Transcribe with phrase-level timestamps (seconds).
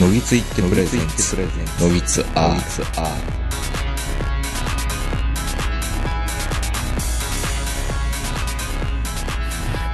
[0.00, 1.36] のぎついってプレゼンツ
[1.82, 2.58] のぎつアー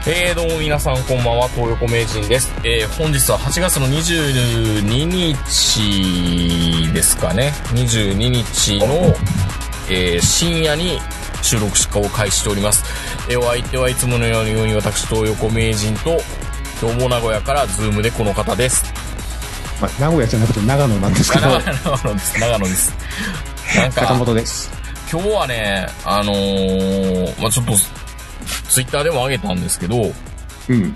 [0.06, 2.52] えー、どうも皆さんこんばんは、東横名人です。
[2.62, 7.54] えー、本日は8月の22日ですかね。
[7.68, 9.14] 22日の、
[9.88, 10.98] えー、深夜に
[11.40, 12.84] 収録しを開始しております。
[13.30, 16.20] えー、お相手はいつものように私、東横名人と、
[16.82, 18.93] 今日も名古屋からズームでこの方です。
[19.80, 22.40] まあ、名古屋じゃなくて長野なんですけど、長野です。
[22.40, 22.94] 長野です。
[23.76, 24.70] なんか、坂本です。
[25.10, 27.72] 今日はね、あのー、まあ、ちょっと、
[28.68, 30.12] ツイッターでも上げたんですけど、
[30.68, 30.94] うん。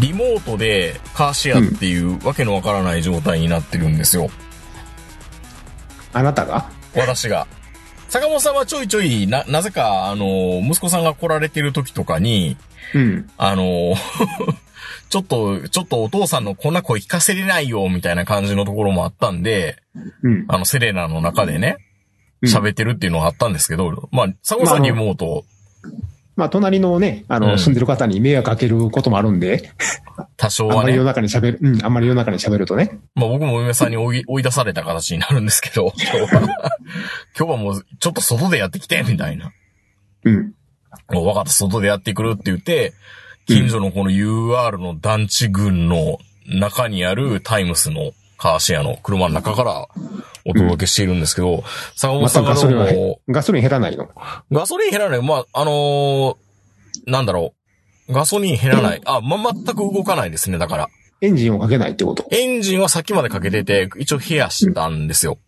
[0.00, 4.30] リモートでカーシェアっていうわけのわからない状態になってるんですよ。
[6.12, 6.68] あなたが？
[6.94, 7.46] 私が。
[8.08, 12.56] 坂本さんはちょいちょい、な、なぜか、あの、息子さんが来られてる時とかに、
[12.94, 13.30] うん。
[13.36, 13.94] あの、
[15.08, 19.76] ちょっと、ちょっとお父さんのこんな声聞かせれないよ、みたいな感じのところもあったんで、
[20.22, 20.44] うん。
[20.48, 21.86] あの、セレナの中でね、うん
[22.44, 25.46] 喋ってるっていうのがあったんですけど、まあ、坂本さんリモート、
[26.36, 29.70] まあ、隣のね、あの、うん住んでる方に迷惑かけることもあるん喋
[30.36, 33.00] 多少はねあんまり夜、中に喋る、うん、あんまり夜中に喋るとね。
[33.14, 36.40] まあ僕もお嫁さんに追い追い出された形になるんですけど、 今日は。
[37.38, 39.50] 今日はもうちょっと外でやってきて、みたいな。
[40.24, 40.52] うん。
[41.10, 42.92] もう分かった、外でやってくるって言って、
[43.46, 49.88] 近所のこの UR の団地群の中にあるタイムスのカーシェアの車の中から
[50.44, 54.08] お届けしているんですけど、坂本さんがどうガソリンガソリン減らないの？
[54.52, 55.22] ガソリン減らない。
[55.22, 56.36] まあ、あのー
[57.06, 57.54] なんだろ
[58.08, 58.12] う。
[58.12, 59.02] ガソリン減らない。
[59.04, 60.88] あ、ま、全く動かないですね、だから。
[61.20, 62.26] エンジンをかけないってこと？
[62.30, 65.38] エンジンはさっきまでかけてて、一応冷やしたんですよ。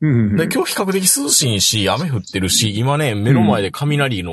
[0.00, 0.36] うん。
[0.36, 4.32] で、今日比較的涼しいし、雨降ってるし、今ね、目の前で雷の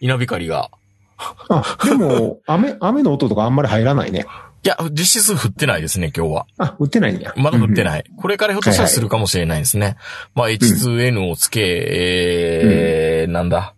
[0.00, 0.70] 稲光が、
[1.18, 4.26] あ、 でも、雨、雨の音とかあんまり入らないね。
[4.64, 6.46] いや、実質降ってないですね、今日は。
[6.58, 7.32] あ、売ってないんや。
[7.36, 7.84] まだ降ってい。
[7.84, 8.04] ない。
[8.16, 9.96] これからひょっとしたらするかもしれないですね。
[10.34, 13.74] まあ、H2N をつけ、えー、なんだ。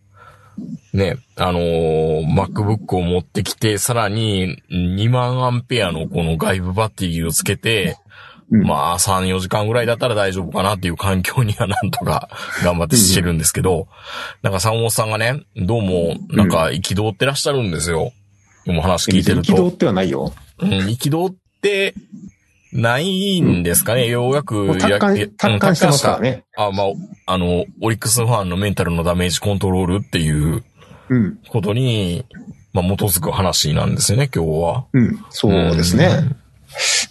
[0.93, 7.97] ね、あのー MacBook を持ってきて、さらに2万アンペアのこの外部バッテリーをつけて、
[8.51, 12.29] うんまあ、3、4時間ぐらいだったら大丈夫かなっていう環境にはなんとか
[12.65, 13.87] 頑張ってしてるんですけど、
[14.43, 18.13] なんか坂本さんがね、どうも、なんか憤ってらっしゃるんですよ。
[18.67, 19.43] でも話聞いてると。
[19.43, 20.33] 軌道ってはないよ。
[20.59, 21.95] うん、憤って
[22.73, 26.45] ないんですかね、ようやくもう達観や、達観してますからうんね。
[26.57, 26.87] あ、まあ、
[27.27, 30.63] あの、オリックスファンのメンタルのダメージコントロールっていう
[31.09, 31.39] うん。
[31.49, 32.25] ことに、
[32.73, 34.87] まあ、基づく話なんですよね、今日は。
[34.93, 35.25] うん。
[35.31, 36.11] そうですね。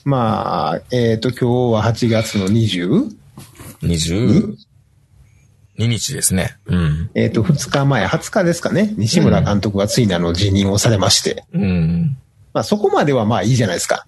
[0.06, 3.10] まあ、えっ、と、今日は8月の 20?
[3.84, 4.56] 22
[5.78, 6.58] 日ですね。
[6.66, 7.12] うん。
[7.14, 8.94] えっ、と、2日前、20日ですかね。
[8.98, 11.46] 西村監督がついにあの辞任をされまして。
[11.54, 12.18] うん。
[12.54, 14.06] まあそこまではまあいいじゃないですか。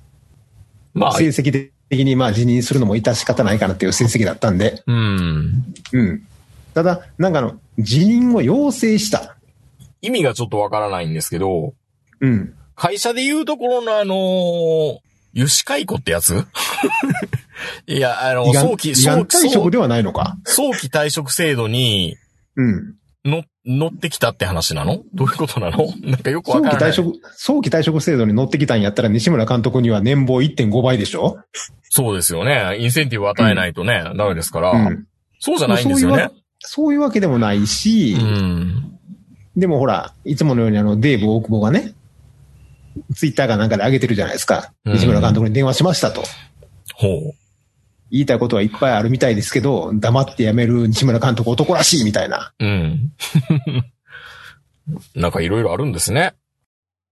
[0.94, 4.84] まあ、成績的にまあ辞任するのも致し方ないかなっていう成績だったんで。
[4.88, 5.64] うん。
[5.94, 6.28] うん。
[6.74, 9.38] ただ、なんかあの、辞任を要請した。
[10.02, 11.74] 意味がちょっとわからないんですけど、
[12.20, 12.54] うん。
[12.76, 15.00] 会社で言うところのあのー、
[15.34, 16.46] 油脂解雇ってやつ？
[17.88, 20.38] いや、あの、早期、早期、早退職ではないのか。
[20.46, 22.18] 早期退職制度に
[22.56, 22.96] うん。
[23.24, 26.91] の乗ってきたって話なのどういうことなのなんかよくわ早からない。
[26.94, 31.38] 期退職、早期退職制度に乗ってきたんやったら西村監督には年俸1.5倍でしょ
[31.84, 32.78] そうですよね。
[32.80, 35.06] インセンティブを与えないとね、ダメですから、うん。
[35.40, 36.31] そうじゃないんですよね。
[36.59, 38.97] そういうわけでもないし、うん。
[39.56, 41.94] でもほら、いつものようにあの、デーブ大久保がね、
[43.16, 44.74] ツイッターかなんかで上げてるじゃないですか。
[44.85, 46.24] うん西村監督に電話しましたと。
[46.96, 47.34] ほう。
[48.12, 52.53] 言いたいことはいっぱいあるみたいですけど、黙って辞める西村監督男らしいみたいな。
[52.59, 53.13] うん。
[55.16, 56.34] なんかいろいろあるんですね。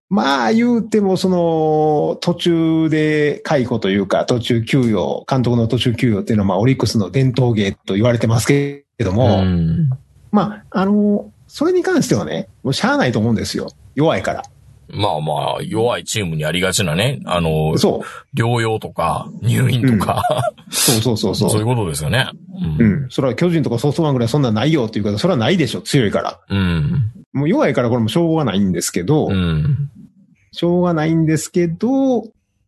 [0.10, 9.90] まあ言うても、その、途中で解雇というか、途中休養、監督の途中休養っていうのは、まあオリックスの伝統芸と言われてますけれども、ん。
[10.32, 13.72] まあ、あの、それに関してはね、もうしゃあないと思うんですよ。
[13.96, 14.44] 弱いから。
[14.92, 18.38] まあまあ、弱いチームにありがちなね、あの、そう。
[18.38, 20.24] 療養とか、入院とか、
[20.70, 21.50] そうそうそうそう。
[21.52, 22.30] そういうことですよね。
[22.80, 22.84] う。
[22.84, 23.10] うんん。
[23.10, 25.82] それは巨人とかソフトバンクでそんなんないよっていう方、それはないでしょ。
[25.82, 26.40] 強いから。
[26.50, 27.12] うん。
[27.34, 29.90] もう弱いからこれもしょうがないんですけど、うん。
[30.52, 32.24] しょうがないんですけど、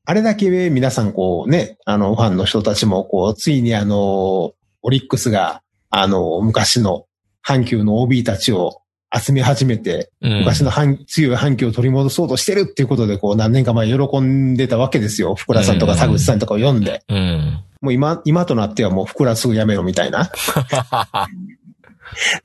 [0.05, 4.53] あれだけ皆さんこうね、あの、ファンの人たちもこう、ついにあの、
[4.83, 7.05] オリックスが、あの、昔の
[7.45, 8.80] 阪急の OB たちを
[9.13, 15.35] 集め始めて、うん昔の阪強い阪急を取り戻そうとしてるっていうことで、こう、何年か前喜んでたわけですよ。
[15.35, 17.03] 福田さんとか田口さんとかを読んで。
[17.09, 17.59] うん。
[17.81, 20.29] もう今、今となってはもう福田すぐやめろみたいな。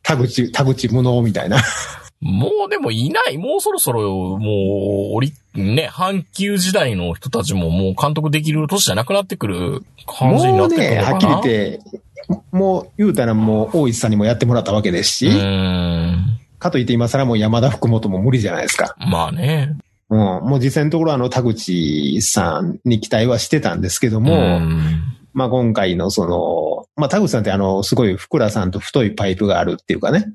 [0.02, 1.58] 田口、田口無能みたいな。
[2.20, 3.36] もうでもいない。
[3.36, 11.12] もうそろそろ、もう、おり、ね、阪急時代の人たちももう監督できる年じゃなくなってくる感じになってくるもうね、のかな。
[11.12, 11.80] はっきり言って、
[12.52, 16.40] もう言うたらもう大石さんにもやってもらったわけですし、うーん。
[16.58, 18.94] かといって今更もう山田福本も無理じゃないですか。
[18.98, 19.76] まあね。
[20.10, 20.18] うん。
[20.18, 30.32] もう実際のところあの田口さんに期待はしてたんですけども、うんまあ今回のその、まあ田口さんってあの、すごい福良さんと太いパイプがあるっていうかね。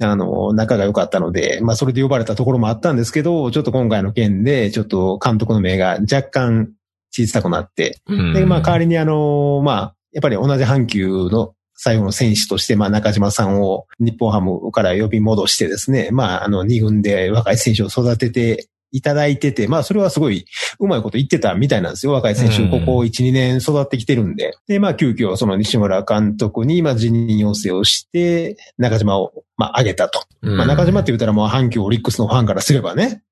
[0.00, 6.70] あの、仲が良かったので、まあそれで呼ばれたところもあったんですけど、ちょっと今回の件で、ちょっと監督の目が若干
[7.10, 20.46] 小さくなって、うんで、まあ代わりにあの、まあ、やっぱり同じ阪急の最後の選手として、まあ中島さんを日本ハムから呼び戻してですね、まああの二軍で若い選手を育てていただいてて、まあそれはすごい
[20.78, 22.12] うまいこと言ってたみたいなんですよ。
[22.12, 24.56] 若い選手、うんここ1、2年育ってきてるんで。
[24.68, 30.22] で、まあ急遽その西村監督に、まあ辞任要請をして、中島を、まあ上げたと。
[30.42, 33.22] まあ中島って言ったらもう阪急オリックスのファンからすればね、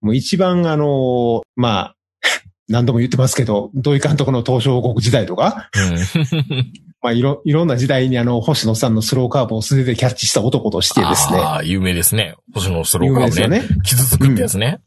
[0.00, 1.96] もう一番あの、まあ、
[2.68, 6.72] 何度も言ってますけど、土井監督の東証王国時代とか、うん
[7.02, 11.38] まあいろ、いろんな時代にあの、星野さんのスローカーブを素手でキャッチした男としてですね。
[11.38, 12.36] ああ、有名ですね。
[12.52, 13.48] 星野スロー有カーブね。
[13.48, 13.82] 名ですよね。
[13.82, 14.80] 傷つくってやつね。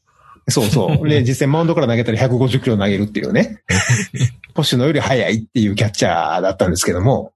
[0.49, 1.07] そうそう。
[1.09, 3.61] で、実際マウンドから投げたら150キロ投げるっていうね。
[4.55, 7.31] 星野より速いっていうキャッチャーだったんですけども、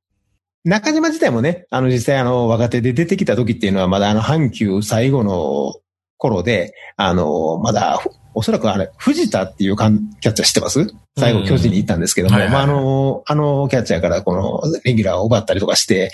[0.64, 5.76] 中島自体もね、あの実際あの若手で出てきた時っていうのはまだあの阪急最後の
[6.18, 8.02] 頃で、あの、まだ、
[8.34, 10.88] おそらくあれ、藤田っていうキャッチャー知ってます？
[11.18, 16.12] 最後巨人に行ったんですけども、うんはいはいまああの、あのキャッチャーからこのレギュラーを奪ったりとかして、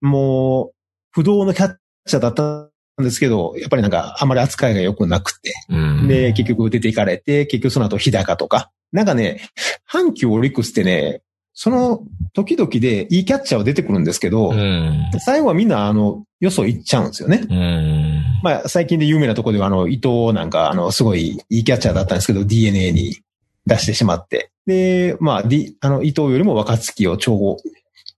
[0.00, 0.74] もう、
[1.10, 1.76] 不動のキャッ
[2.06, 2.70] チャーだった
[3.00, 6.08] んですけど、やっぱりなんかあまり扱いが良くなくて、うん。
[6.08, 8.70] で、結局出ていかれて、結局その後日高とか。
[8.92, 9.40] なんかね、
[9.90, 11.20] 阪急オリックスってね、
[11.52, 12.00] その
[12.34, 15.10] 時々でいいキャッチャーは出てくるんですけど、うん。
[15.20, 17.46] 最後はみんなあの、よそ行っちゃうんですよね。
[17.50, 18.15] うん。
[18.42, 23.16] まあ、最近で有名なところではあの、伊藤なんかあの、すごいいいキャッチャーだったんですけど、DNA に
[23.66, 24.50] 出してしまって。
[24.66, 27.56] で、まあ、D、あの、伊藤よりも若月を重宝、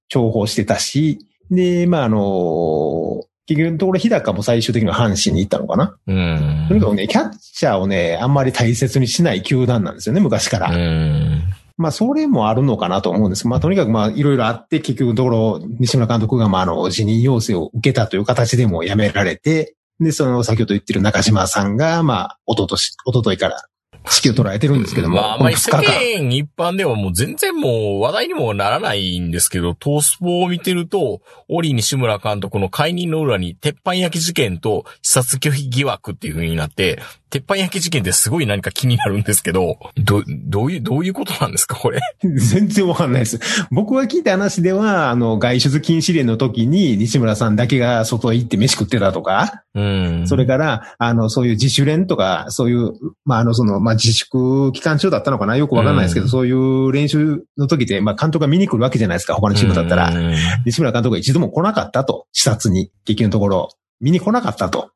[0.09, 1.19] 重宝してたし、
[1.51, 5.97] で、まあ、あの、結局のところ日高も最終的には阪神に行ったのかな。
[6.07, 6.67] うん。
[6.69, 10.71] とにかくね、キャッチャーをね、あんまり大切にしない球団なんですよね、昔から。
[10.71, 11.43] うん。
[11.79, 13.49] まあ、それもあるのかなと思うんです。
[13.49, 23.63] まあ、とにかくまあ、いろいろあって、結局のところ、西村監督がまあ、あの、辞任要請を受けたという形でも辞められて、で、その、先ほど言ってる中島さんが、まあ、おととし、おとといから、
[24.11, 25.71] 指揮を取られてるんですけども、まあ、このまあ、2世。
[26.19, 42.01] 間一般ではもう全然もう話題にもならないんですけど、トースポを見てると、オリ西村監督の解任の裏に、鉄板焼き事件と視察拒否疑惑っていう風になって、鉄板焼き事件ってすごい何か気になるんですけど、ど、どういう、どういうことなんですか、これ？
[42.25, 43.39] 全然わかんないです。
[43.71, 50.29] 僕が聞いた話では、あの、外出禁止令の時に西村さんだけが外へ行って飯食ってたとか、うん。
[50.29, 52.93] それから、あの、そういう自主練とか、そういう、
[53.25, 55.57] まあ、あの、その、まあ、自粛期間中だったのかな？
[55.57, 60.11] よくわかんないですけど、うんそういう練習の時で、まあ、監督が見に来るわけじゃないですか、他のチームだったら。
[60.11, 60.35] うん
[60.67, 63.69] 西村監督が一度も来なかったと、視察に、結局のところ、
[64.01, 64.91] 見に来なかったと。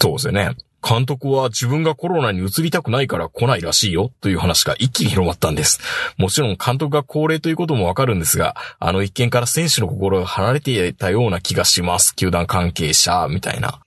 [0.00, 0.56] そうですよね。
[0.82, 5.78] 監督は自分がコロナに移りたくないから来ないらしいよという話が一気に広まったんです。
[6.16, 12.16] もちろん監督が高齢ということもわかるんですが、あの一件から選手の心が離れていたような気がします。
[12.16, 13.80] 球団関係者、みたいな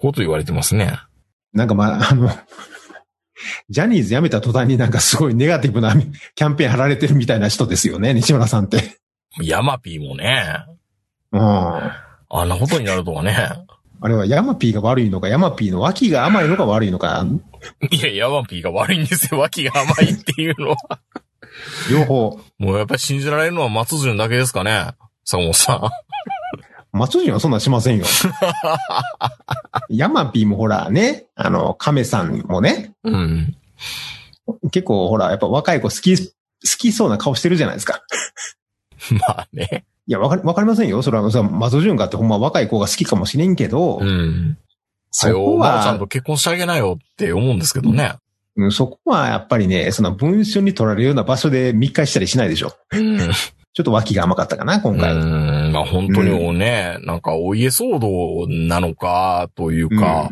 [0.00, 0.98] こと言われてますね。
[1.52, 2.30] なんかまあ、あの、
[3.68, 5.94] ジャニーズ辞めた途端になんかすごいネガティブな
[6.34, 8.98] キャンペーン貼られてるみたいな人ですよね、西村さんって。
[9.42, 10.64] ヤマピーもね、
[11.32, 11.40] うん。
[11.40, 13.36] あんなことになるとはね。
[14.02, 17.26] あれはヤマピーが悪いのか、ヤマピーの脇が甘いのが悪いのか、
[17.90, 19.40] いや、ヤマピーが悪いんですよ。
[19.40, 20.76] 脇が甘いっていうのは。
[21.90, 22.40] 両方。
[22.58, 24.92] もうやっぱり信じられるのは松潤だけですかね。
[25.24, 25.90] 坂本さん。
[26.92, 28.04] 松潤はそんなんしませんよ。
[29.88, 33.56] ヤマピーもほらね、あの、亀さんもね、うん。
[34.70, 36.32] 結構ほら、やっぱ若い子好き、好
[36.62, 38.02] きそうな顔してるじゃないですか。
[39.28, 39.84] まあね。
[40.06, 41.02] いや、わかり、わかりませんよ。
[41.02, 44.58] それは、松潤かってほんま若い子が好きかもしれんけど、うん。
[45.12, 48.14] そこさよ、まおちゃんはと、結婚してあげなよって思うんですけどね。
[48.14, 52.74] うんそこはやっぱりね、その文書に取られるような場所で密会したりしないでしょ。
[52.92, 53.18] うん。
[53.72, 55.14] ちょっと脇が甘かったかな、今回。
[55.14, 60.30] うん、まあ本当にもうね、なんかお家騒動なのか、というか、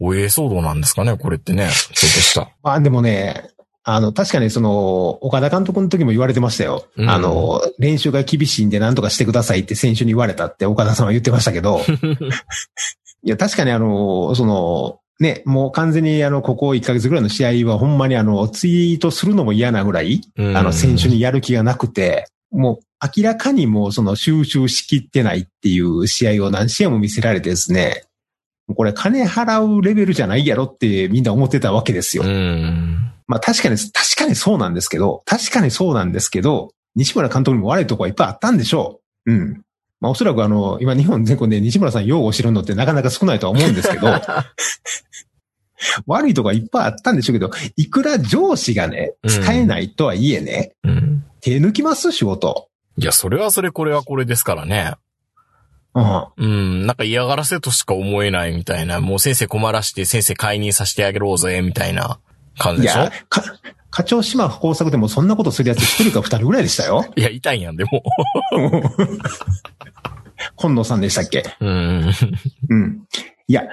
[0.00, 2.50] お家騒動なんですかね、これってね、ちょっとした。
[2.62, 3.50] まあでもね、
[3.82, 6.86] あの、確かにその、岡田監督の時も言われてましたよ。
[6.96, 7.10] うん。
[7.10, 11.80] あの、練習が厳しいんで何とかしてくださいって選手に言われたって岡田さんは言ってましたけど、
[13.22, 20.56] いや、確かにあの、その、ね、もう完全にあの、ここ1ヶ月ぐらいの試合はほんまにあの、ツイートするのも嫌なぐらい、うん。
[20.56, 28.04] あの、選手にやる気がなくて、もう明らかにもうその収集しきってないっていう試合を何試合も見せられてですね、
[28.74, 32.24] これ金払うレベルじゃないやろってみんな思ってたわけですよ。
[32.24, 33.12] うん。
[33.26, 39.32] まあ確かに、確かにそうなんですけど、確かにそうなんですけど、西村監督にも悪いとこはいっぱいあったんでしょう。
[39.32, 39.62] うん。
[40.00, 44.08] まあおそらくあの、今日本全国で西村さん擁護してるのってなかなか少ないとは思うんですけど、
[46.06, 51.24] 悪いとこはいっぱいあったんでしょうけど、いくら上司がね、使えないとはいえね、うん。
[51.40, 52.12] 手抜きます？
[52.12, 52.68] 仕事。
[52.96, 54.94] いや、それはそれ、これはこれですからね。
[55.94, 56.24] うん。
[56.36, 56.86] うん。
[56.86, 59.00] なんか嫌がらせとしか思えないみたいな。
[59.00, 62.20] もう先生困らして先生解任させてあげろうぜ、みたいな
[62.58, 63.00] 感じでしょ？
[63.00, 63.42] いや、か、
[63.90, 67.04] 課長島工作でもそんなことするやつ一人か二人ぐらいでしたよ。
[67.16, 68.04] いや、痛いやん、でも。
[70.56, 71.44] 今野さんでしたっけ？
[71.60, 72.12] うん。
[72.68, 73.02] うん。
[73.48, 73.64] いや、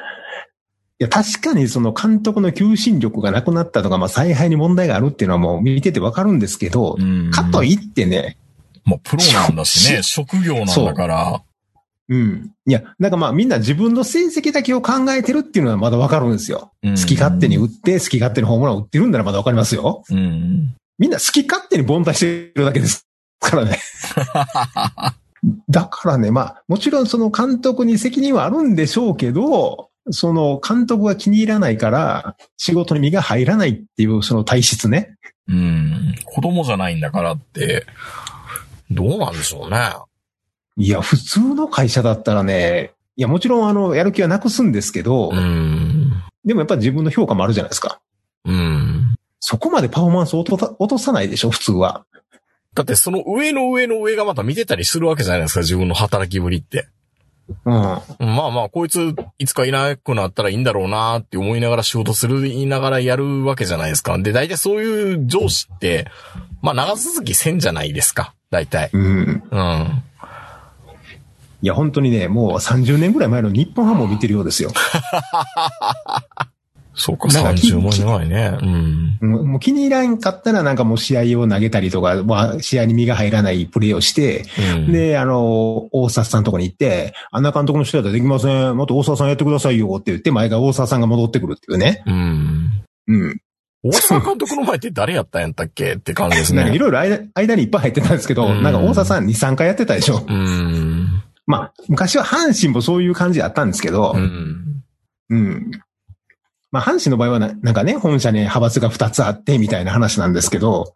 [0.99, 8.37] いや、確かにその監督の求心力がなくなったとか、まあ采配に問題があるっていうのはもう見ててわかるんですけど、うんかといってね、
[8.83, 11.43] まあ、プロなんだしね、 職業なんだから。
[12.09, 12.51] うん。
[12.65, 16.71] いや、なんかまあみんな自分の成績だけを考えてるっていうのはまだわかるんですよ。
[16.81, 20.03] うん好き勝手に打って、好き勝手にホームラン打ってるんならまだわかりますよ。
[20.09, 20.73] うん。
[20.97, 23.05] みんな好き勝手に凡退してるだけです
[23.39, 23.77] からね。
[25.69, 35.17] だからね、まあ、もちろんその監督に責任はあるんでしょうけど、その監督が気に入らないから、仕事に身が入らないっていうその体質ね。
[35.47, 36.15] うん。
[36.25, 37.85] 子供じゃないんだからって、
[38.91, 39.93] どうなんでしょうね。
[40.77, 46.11] いや、普通の会社だったらね、いや、もちろんあの、やる気はなくすんですけど、うん。
[46.45, 47.99] でもやっぱり自分の評価もあるじゃないですか。
[48.45, 49.15] うん。
[49.39, 52.05] そこまでパフォーマンスを落とさ落とさないでしょ、普通は。
[52.73, 56.87] だってその上の上の上がまた見てたりするわけじゃないですか、自分の働きぶりって。
[57.65, 57.73] うん。
[57.73, 64.17] まあまあ、こいつ、いつかいなくなったらいいんだろうなって思いながら仕事する、言いながらやるわけじゃないですか。
[64.17, 66.07] で、大体そういう上司って、
[66.61, 68.33] まあ長続きせんじゃないですか。
[68.49, 68.89] 大体。
[68.93, 69.43] うん。
[69.51, 70.03] うん。
[71.61, 74.71] いや、本当にね、もう30年ぐらい前の日本ハムを見てるようですよ。
[76.97, 78.57] そうか、なんか30万長いね。
[78.61, 79.17] うん。
[79.21, 88.75] うんもう気に入らんかったらなんかもう試合を投げたりとか、まあ試合に身が入らないプレーをして、うん、で、あの、大沢さんのとこに行って、あんな監督の人だったらできません。
[88.75, 92.03] もっと大沢さんやってくださいよって言って、前が大沢さんが戻ってくるっていうね。
[92.07, 92.71] うん。
[93.07, 93.41] うん。
[93.83, 96.73] 大沢監督の前って誰やったんやったっけって感じですね。
[96.75, 100.25] いろいろ間間にいっぱい入ってたんですけど、うんなんか大沢さん2、3回やってたでしょ。
[100.27, 101.21] うん。
[101.45, 104.83] まあ、昔は阪神もそういう感じだったんですけどう、ん。
[105.29, 105.71] うん。
[106.77, 110.93] まあ、阪神の場合はななんかね、本社に派閥が2つあってみたいな話なんですけど、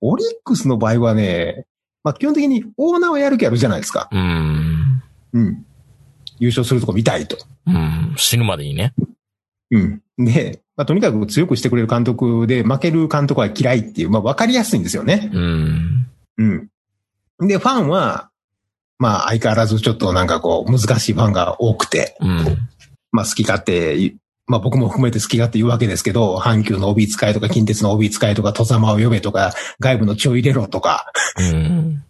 [0.00, 1.66] オリックスの場合はね、
[2.02, 4.08] まあ、基本的にオーナーはやる気あるじゃないですか。
[4.10, 5.02] うん。
[5.34, 5.66] うん。
[6.38, 7.36] 優勝するとこ見たいと。
[7.66, 8.14] うん。
[8.16, 8.94] 死ぬまでにね。
[9.70, 10.02] うん。
[10.16, 15.30] で、まあ、とにかく強くしてくれる監督で、負ける監督は嫌いっていう、まあ、わかりやすいんですよね。
[15.30, 16.06] うん。
[16.38, 16.42] う
[17.44, 17.46] ん。
[17.46, 18.30] で、ファンは、
[18.98, 22.56] まあ、相変わらずちょっとなんかこう、難しいファンが多くて、うん。
[23.12, 24.14] まあ、好き勝手、
[24.48, 32.02] まあ、僕も含めて好き勝手言うわけですけど、阪急の OB 使いとか、近鉄の OB 使いとか、戸様を呼べとか、外部の血を入れろとか、うん。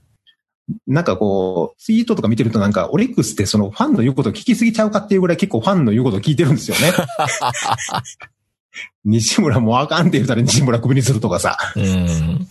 [0.86, 6.92] なんかこう、ツイートとか見てるとなんか、オリックスってそのファンの言うこと聞きすぎちゃうかっていうぐらい結構ファンの言うこと聞いてるんですよね。
[9.04, 11.56] 西村もうあかんって言ったら西村首にするとかさ。
[11.74, 12.46] うん。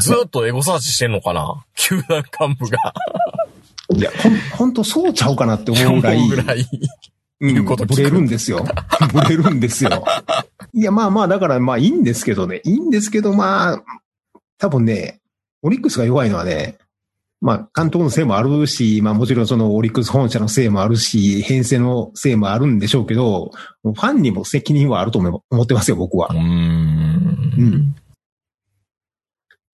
[0.00, 1.64] ずっとエゴサーチしてんのかな？
[1.76, 2.92] 球団幹部が。
[3.96, 6.16] いや、ほん、ほんとそうちゃうかなって思うぐらい。
[6.16, 6.66] 思うぐらい。
[7.44, 8.64] うん言うこと聞くブレるんですよ。
[9.12, 10.04] ブレるんですよ。
[10.72, 12.60] いや、まあまあ、だからまあいいんですけどね。
[12.64, 13.82] いいんですけど、まあ、
[14.58, 15.20] 多分ね、
[15.62, 16.78] オリックスが弱いのはね、
[17.40, 23.50] まあ、監督のせいもあるし、まあもちろんそのオリックス本社のせいもあるし、編成のせいもあるんでしょうけど、
[23.82, 26.34] ファンにも責任はあると思ってますよ、僕はう。。
[26.34, 27.94] うんん。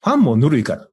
[0.03, 0.89] ファンもぬるいから。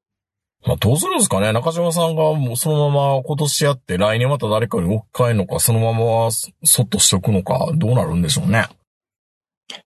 [0.68, 1.54] まあ、どうするんですかね？
[1.54, 8.68] 中島さんがもうそのまま今年やって来年また誰かに置き換えるのか、そのままそそっとしておくのか、どうなるんでしょうね？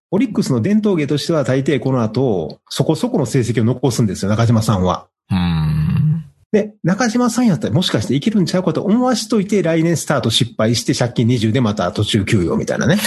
[0.10, 5.08] オリックスの伝統芸としては大抵この後、そこそこの成績を残すんですよ、中島さんは。
[5.30, 6.26] うん。
[6.52, 12.98] で、中島さんやったらもしかしていけるんちゃうかと思わしといて、来年スタート失敗して借金20でまた途中休養みたいなね。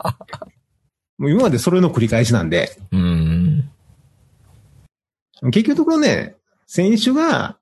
[1.18, 3.70] もう今までそれの繰り返しなんで、うん。
[5.50, 6.36] 結局のところね、
[6.68, 7.58] 選手が、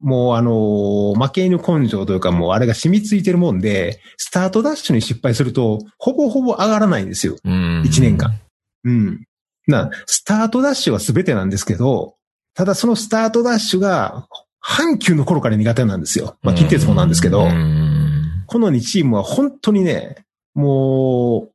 [0.00, 7.36] もうあのー負け犬根性というかもうあれが染みついてるもんで、スタートダッシュに失敗すると、ほぼほぼ上がらないんですよ。
[7.44, 7.82] うん。
[7.84, 8.38] 一年間。
[8.84, 9.26] うん。
[9.66, 12.14] な、スタートダッシュは全てなんですけど、
[12.54, 14.28] ただそのスタートダッシュが、
[14.64, 16.36] 阪急の頃から苦手なんですよ。
[16.42, 18.44] まあ、近鉄もなんですけど、うん。
[18.46, 20.24] この2チームは本当にね、
[20.54, 21.52] もう、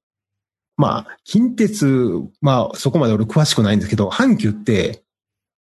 [0.78, 1.86] まあ、近鉄、
[2.42, 5.04] まあ、そこまで俺詳しくないんですけど、阪急って、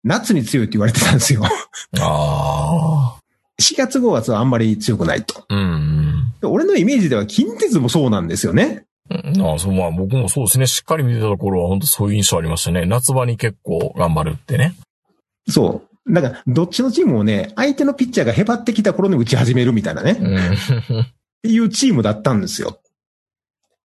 [0.04, 1.44] 夏に強いって言われてたんですよ。
[2.00, 3.20] ああ。
[3.62, 5.46] 4月5月はあんまり強くないと。
[5.50, 6.34] うん。
[6.42, 8.86] で俺のイメージでは近鉄もそうなんですよね。
[9.10, 10.68] うんあそう、まあ僕もそうですね。
[10.68, 12.86] しっかり見てたところは本当そういう印象ありましたね。
[12.86, 14.76] 夏場に結構頑張るってね。
[15.50, 15.92] そう。
[16.14, 20.18] だから、どっちのチームもね、相手のピッチャーがへばってきた頃に打ち始めるみたいなね。
[20.20, 20.38] うん。
[20.38, 21.06] っ
[21.44, 22.80] ていうチームだったんですよ。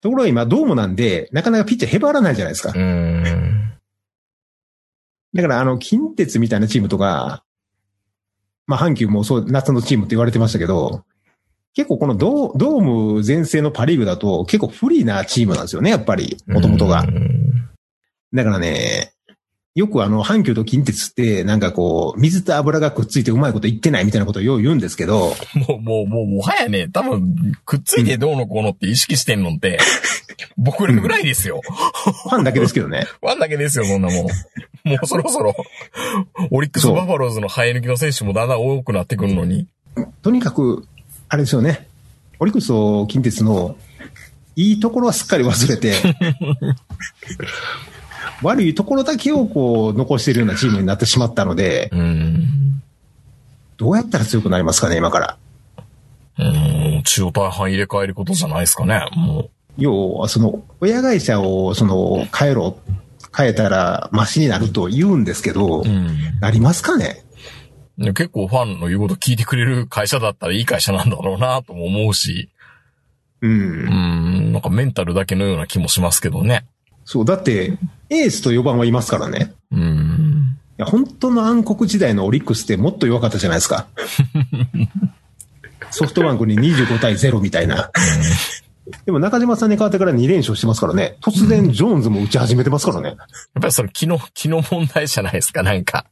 [0.02, 2.74] ところが今、ドームなんで、なかなかピッチャーへばらないじゃないですか。
[2.76, 3.59] うん。
[5.34, 7.44] だから、あの、近鉄みたいなチームとか、
[8.66, 11.04] まあ、阪急もそう、夏のチームって言われてましたけど、
[11.74, 12.82] 結構このドードー
[13.16, 17.06] ム全盛のパリーグだと結構不利なチームなんですよね、やっぱり、もともとがう。
[17.06, 17.70] ん
[18.34, 19.14] だからね、
[19.76, 25.36] よくあの、阪急と近鉄って、なんかこう、水と油がくっついてうまいこと言ってないみたいなことをよう言うんですけど、
[25.68, 29.80] もう、もう、もう、もはやね、多分、くっついてどうのこうのって意識してんのって、
[30.58, 31.62] 僕らぐらいですよ。
[32.24, 33.06] ファンだけですけどね。
[33.22, 34.28] ワンだけですよ、そんなもん。
[34.86, 35.54] もうそろそろ、
[36.52, 39.68] オリックスバファローズの生え抜きの選手もだんだん多くなってくるのに。
[40.24, 40.88] とにかく、
[41.28, 41.88] あれですよね。
[42.40, 43.78] オリックスと近鉄の
[44.56, 45.94] いいところはすっかり忘れて、
[48.42, 52.82] 悪いところだけをこう残しているようなチームになってしまったので、うん。
[53.78, 55.38] どうやったら強くなりますかね、今から。
[56.38, 62.78] うん、中央大半入れ替えることじゃないですかね、も要は、その、親会社を、その、変えろ、
[63.36, 65.84] 変えたらマシになると言うんですけど、う。
[65.84, 66.18] うん。
[66.42, 67.24] なりますかね？
[67.98, 72.50] で結構ファンの言うこと聞いてくれる会社だったらいい会社なんだろうなとも思うし、
[73.42, 73.48] う。
[73.48, 76.66] うんん、なんかメンタルだけのような気もしますけどね。
[77.04, 77.78] そう、だって、
[78.10, 79.54] エースと4番はいますからね。
[79.72, 80.58] うん。
[80.78, 83.88] いや、本当の暗黒時代のオリックスってもっと弱かったじゃないですか。
[85.92, 87.92] ソフトバンクに25対0みたいな。
[89.06, 91.18] でも中島さんに変わってから2連勝してますからね。
[91.22, 93.10] 突然ジョーンズも打ち始めてますからね。
[93.10, 93.18] やっ
[93.62, 96.06] ぱりそれ気の、気の問題じゃないですか、なんか。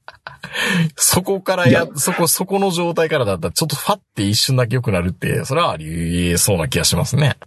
[0.95, 7.37] そこからやい、そこ、そこの状態からだったら、ちょっとファって一瞬だけ良くなるって、それはありえそうな気がしますね。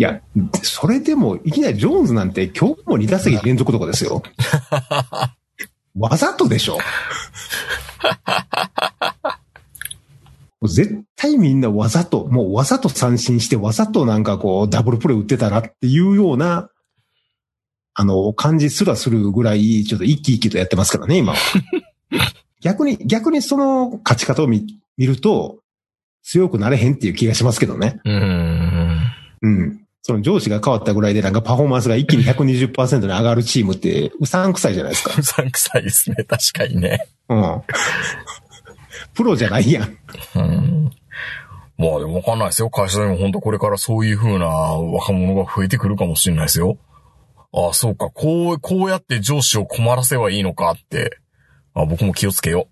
[0.00, 0.22] いや、
[0.62, 4.22] それでもいきなりジョーンズなんて今日も2打席連続とかですよ。
[5.94, 6.78] わざとでしょ
[10.66, 16.70] 絶対みんなわざと、もうわざと三振してわざとなんかこうダブルプレー打ってたなっていうような、
[17.92, 21.38] あの、感じすらするぐらい、ちょっと生き生きとやってますからね、今は。
[22.62, 25.58] 逆に、逆にその勝ち方を見見ると、
[26.22, 28.00] 強くなれへんっていう気がしますけどね。
[28.06, 29.00] うん。
[29.42, 29.79] うん。
[30.02, 35.14] その上司が変わったぐらいでなんかパフォーマンスが一気に120%に上がるチームってうさんくさいじゃないですか。
[35.18, 37.06] うさんくさいですね、確かにね。
[37.28, 37.62] うん。
[39.14, 39.98] プロじゃないやん。
[40.36, 40.90] うん。
[41.76, 42.70] まあでもわかんないですよ。
[42.70, 46.78] 会社でも本当これからそういう風な若者が増えてくるかもしれないですよ。
[47.52, 48.10] ああ、そうか。
[48.10, 51.18] こう、こうやって上司を困らせばいいのかって。
[51.74, 52.68] あ僕も気をつけよ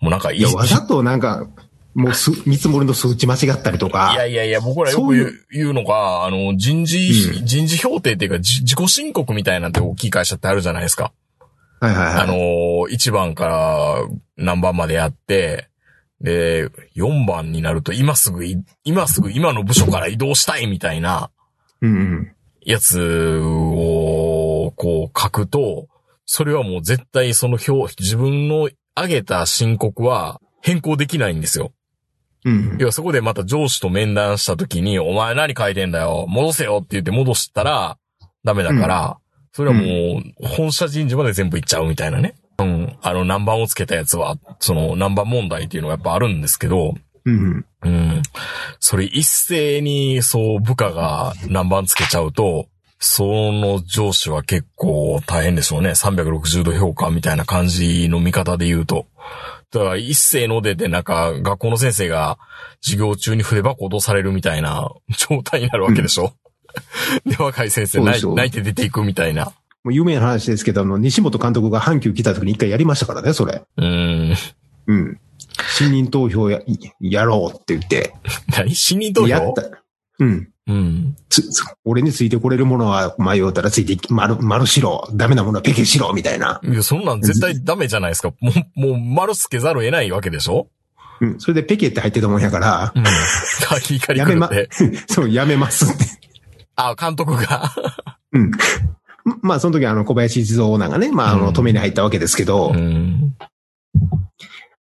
[0.00, 0.04] う。
[0.04, 1.46] もうなんかいいや、わざとなんか、
[1.96, 4.12] もうす、 見積もりの数値間違ったりとか。
[4.12, 6.98] いやいやいや、僕らよく言う言うのが、あの、人事、
[7.40, 11.12] う人事評定っていうか、じ自己申告みたいなんて大きい会社ってあるじゃないですか。
[11.80, 12.14] はいはいはい。
[12.22, 12.34] あの、
[12.90, 13.96] 1番から
[14.36, 15.68] 何番までやって、
[16.20, 21.30] で、4番になると今すぐい、今すぐ今の部署から移動したいみたいな
[21.80, 22.32] うんうん。
[22.60, 25.88] やつを、こう書くと、
[26.26, 31.72] それはもう絶対その表、自分の上げた申告は変更できないんですよ。
[32.44, 32.76] うん。
[32.78, 37.98] 要はそこでまた上司と面談した時に、お前何書いてんだよ戻せよって言って戻したら
[38.44, 39.18] ダメだから、
[39.52, 39.84] それはも
[40.40, 42.36] う本社人事まで全部行っちゃうみたいなね。
[42.58, 42.98] うん。
[43.02, 46.94] あの、何番をつけたやつは、その何番問題っていうのがやっぱあるんですけど、
[47.24, 47.66] うん。
[47.82, 48.22] うん。
[48.78, 52.68] それ一斉に、そう、部下が何番つけちゃうと、
[52.98, 55.90] その上司は結構大変でしょうね。
[55.90, 59.06] 360度評価みたいな感じの見方で言うと。
[59.72, 62.38] だから一斉の出てなんか学校の先生が
[62.80, 64.90] 授業中に筆箱落とされるみたいな
[65.28, 66.32] 状態になるわけでしょ？
[67.26, 69.46] で、若い先生泣いて出ていくみたいな。
[69.84, 73.62] もう有名な話ですけど、あの、西本監督が阪急来た時に一回やりましたからね、それ。
[73.76, 74.36] うーん。
[74.88, 75.20] うん。
[75.76, 76.60] 信任投票や、
[77.00, 78.14] やろうって言って。
[78.56, 78.74] 何？
[78.74, 79.28] 死人投票？
[79.28, 79.62] やった。
[80.18, 80.48] うん。
[80.68, 81.16] うん。
[81.28, 85.08] つ、つ俺についてこれるものは迷うたらついてき、丸、丸しろ。
[85.14, 86.12] ダメなものはペケしろ。
[86.12, 86.60] みたいな。
[86.64, 88.32] いや、そんなん絶対ダメじゃないですか。
[88.40, 90.68] もう、もう丸つけざるを得ないわけでしょ？
[91.20, 91.40] うん。
[91.40, 93.04] それでペケって入ってたもんやから、うん。
[93.96, 94.68] 怒りやめま狂って。
[95.08, 96.04] そう、やめますって。
[96.74, 97.72] あ、監督が。
[98.32, 98.50] うん。
[99.42, 103.34] まあ、その時あの、小林一三オーナーがね、まあ、あうんの、止めに入ったわけですけど、うん。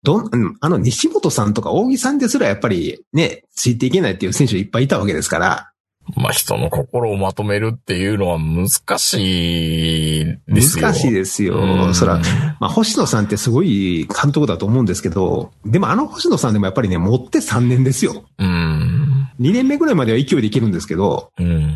[0.02, 5.70] どんあの、西本さんとか大木さんですらやっぱりね、ついていけないっていう選手いっぱいいたわけですから、
[6.16, 10.82] まあ人の心をまとめるっていうのは難しいですよ。
[10.86, 11.56] 難しいですよ。
[11.56, 12.18] うんそら、
[12.60, 18.24] まあ、星野さんってすごい監督だと思うんですけど、でもあの星野さんでもやっぱりね、持って3年ですよ。
[18.38, 19.28] うん。
[19.40, 21.74] 2年目ぐらいまでは勢いでいけるんですけど、うん。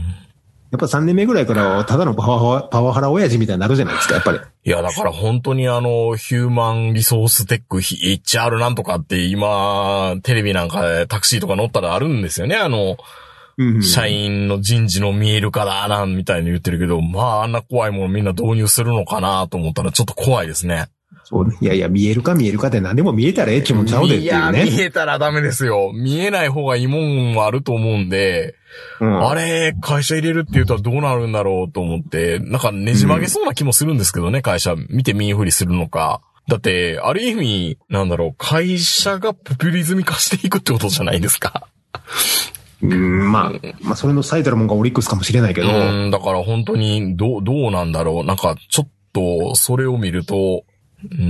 [0.71, 4.39] やっぱ3年目ぐらいからただのパワハパワハラ親父みたいになるじゃないですか、やっぱり。
[4.65, 12.57] いや、だから本当にあの、ヒューマンリソーステック HR なんとかって今、テレビなんかでタクシーとか乗ったらあるんですよね。
[12.57, 12.99] あの、
[13.83, 20.87] 社員の人事の見える化だなんみたいに言ってるけど、まああんな怖いものみんな導入するのかなと思ったらちょっと怖いですね。
[21.25, 21.57] そうね。
[21.61, 24.83] いやいや、見えるか見えるかって何でも見えたらええっちゅうもんちゃうでっていういや、見ね。
[24.83, 25.93] えたらダメですよ。
[25.93, 28.55] 見えない方がいいもんもあると思うんで、
[29.01, 36.23] うんあれ、会社入れるって言ったらどうなるんだろうと思って、なんかねじ曲げそうな気もするんですけどね、会社見て見んふりするのか。
[36.49, 41.69] だって、ある意味、なんだろう、会社がポピュリズム化していくってことじゃないですか。
[42.81, 48.25] うん、まあ、まあ、それの最たるもんがオリックスかもしれないけど、うん、だから本当に、どう、どうなんだろう。
[48.25, 50.65] なんか、ちょっと、それを見ると、
[51.11, 51.25] うー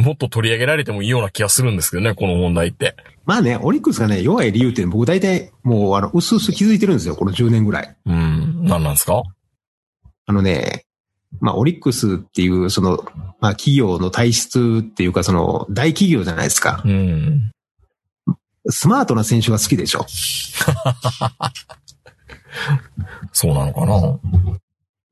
[0.00, 2.96] ん、もっと取り上げられてもいいような気がするんですけどね、この問題って。
[3.26, 7.96] まあね、オリックスがね、弱い理由って僕大体もう、あの、うすうす気づいてるんですよ、この10年ぐらい。
[8.06, 9.22] うん、なんなんですか？
[10.26, 10.84] あのね、
[11.40, 13.04] まあ、オリックスっていう、その、
[13.40, 16.82] まあ、企業の体質っていうか、その、大企業じゃないですか。
[16.84, 17.50] うん。
[18.68, 20.06] スマートな選手が好きでしょ。
[23.32, 24.18] そうなのかな？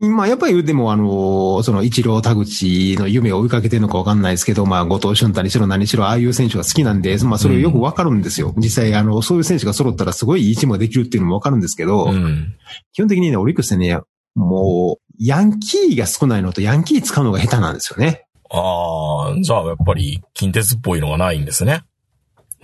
[0.09, 8.53] まあ、やっぱりでも、あの、その、一郎田口の夢を追いかけてるのかわかんないですけど、まあ、後藤俊太にしろ何しろ、ああいう選手が好きなんで、まあ、それをよくわかるんですよ。
[8.57, 12.57] 実際、あの、そういう選手が揃ったらすごいいいチームができるっていうのもわかるんですけど、うん。
[12.93, 14.01] 基本的にね、オリックスね、
[14.35, 18.27] もう、ヤンキーが少ないのとヤンキー使うのが下手なんですよね。
[18.51, 21.85] ああ、じゃあやっぱり近鉄っぽいのがないんですね。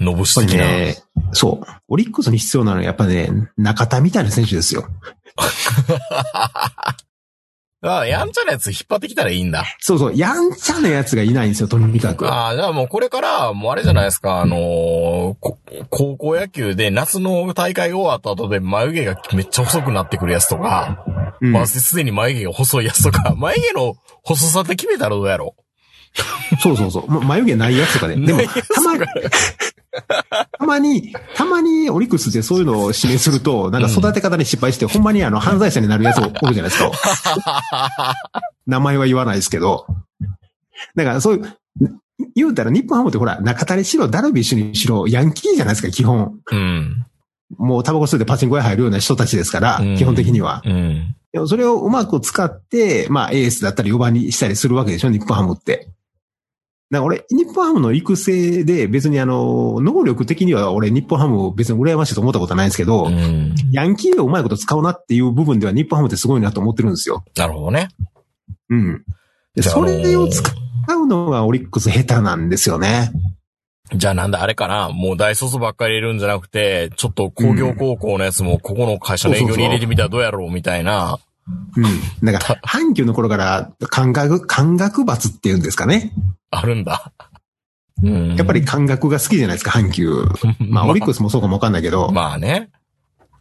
[0.01, 0.67] ノブやっぱりシ的な。
[0.67, 0.97] ね、
[1.33, 1.67] そう。
[1.89, 4.89] オリックスに必要なのはやっぱね、中田みたいな選手ですよ。
[5.37, 6.99] あ
[8.01, 9.65] あ、やんちゃなやつ引っ張ってきたらいいんだ。
[9.79, 12.29] そうそう、やんちゃなやつがいないんですよ、とにかく。
[12.29, 15.59] ああ、じゃあもうこれから、もうあれじゃないですか、あのーこ
[15.91, 21.05] 高校野球で夏の大会が終わった後で眉毛がめっちゃ細くなってくるやつとか、
[21.41, 25.55] うんまあすでに眉毛が細いやつとか、 眉毛の細さって決めたらどうやろ
[26.61, 27.11] そうそうそう。
[27.11, 28.17] ま眉毛ないやつとかね。
[28.17, 28.41] でも
[28.75, 29.05] たまに、
[30.59, 36.91] たまに、たまにオリックスってそういうのを指名すると、なんか育て方に失敗して、ほんまにあの、犯罪者になるやつおるじゃないですか。
[38.67, 39.87] 名前は言わないですけど。
[40.95, 41.59] だからそういう、
[42.35, 46.39] 言うたら日本ハムってほら、中田にしろ、ダルビッシュにしろ、ヤンキーじゃないですか、基本。
[46.51, 47.07] うん。
[47.57, 50.63] もうタバコ吸ってパチンコ屋入るような人たちですから、うん基本的には。
[50.65, 51.15] うん。
[51.33, 55.89] でもそれをうまく使って、まあエースだったり4番にしたりするわけでしょ、日本ハムって。
[56.90, 63.55] だから俺、日本ハムの育成で別にあの、能力的には俺日本ハムを別に羨ましいと思ったことはないんですけど、うん。
[63.72, 67.24] ヤンキーをうまいこと使うなっていう部分では日本ハムってすごいなと思ってるんですよ。
[67.37, 67.88] なるほどね。
[68.70, 69.05] うん。
[69.55, 70.51] でそれを使
[70.94, 73.12] うのがオリックス下手なんですよね。
[73.94, 81.18] じゃあなんだあれかなもう大卒ばっかり入れるんじゃなくて、ちょっと工業高校のやつもここの会社の営業に入れてみたらどうやろうみたいな。
[81.77, 82.27] うん。
[82.27, 86.13] だから、阪急の頃から感覚、感覚罰っていうんですかね。
[86.51, 87.13] あるんだ。
[88.03, 88.37] うん。
[88.37, 90.09] やっぱり感覚が好きじゃないですか、阪急。
[90.59, 92.11] まあ、オリックスもそうかもわかんないけど。
[92.13, 92.71] まあね。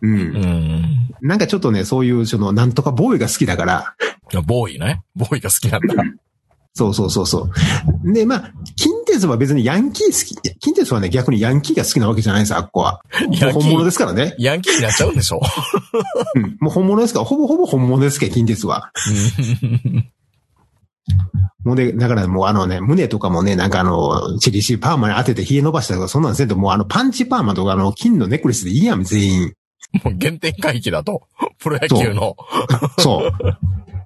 [0.01, 0.07] う。
[0.07, 1.09] うんん。
[1.21, 3.95] なんかちょっとね、そういう、その、なんとかボーイが好きだから、
[4.45, 5.01] ボーイね。
[5.15, 5.95] ボーイが好きなんだ。
[6.77, 7.49] そうそうそうそ
[8.03, 8.13] う。
[8.13, 13.01] で、まあ、近鉄は別にヤンキー好き、近鉄はね、逆にヤンキーが好きなわけじゃないんですよ、あっこは。
[13.51, 14.35] 本物ですからね。
[14.37, 15.41] ヤンキーになっちゃうんでしょ
[16.35, 16.57] うん。
[16.59, 18.91] もう本物ですから、ほぼほぼ本物ですけど、近鉄は。
[21.63, 29.53] もうで、だからもうあのね、胸とかもね、なんかあの、チリシーパーマに当てて冷え伸ばしたとか、そんなんせんと、もうあの、パンチパーマとかあの、金のネックレスでいいやん、全員。
[30.03, 31.23] もう原点回帰だと。
[31.57, 32.35] プロ野球の。
[32.99, 33.31] そう。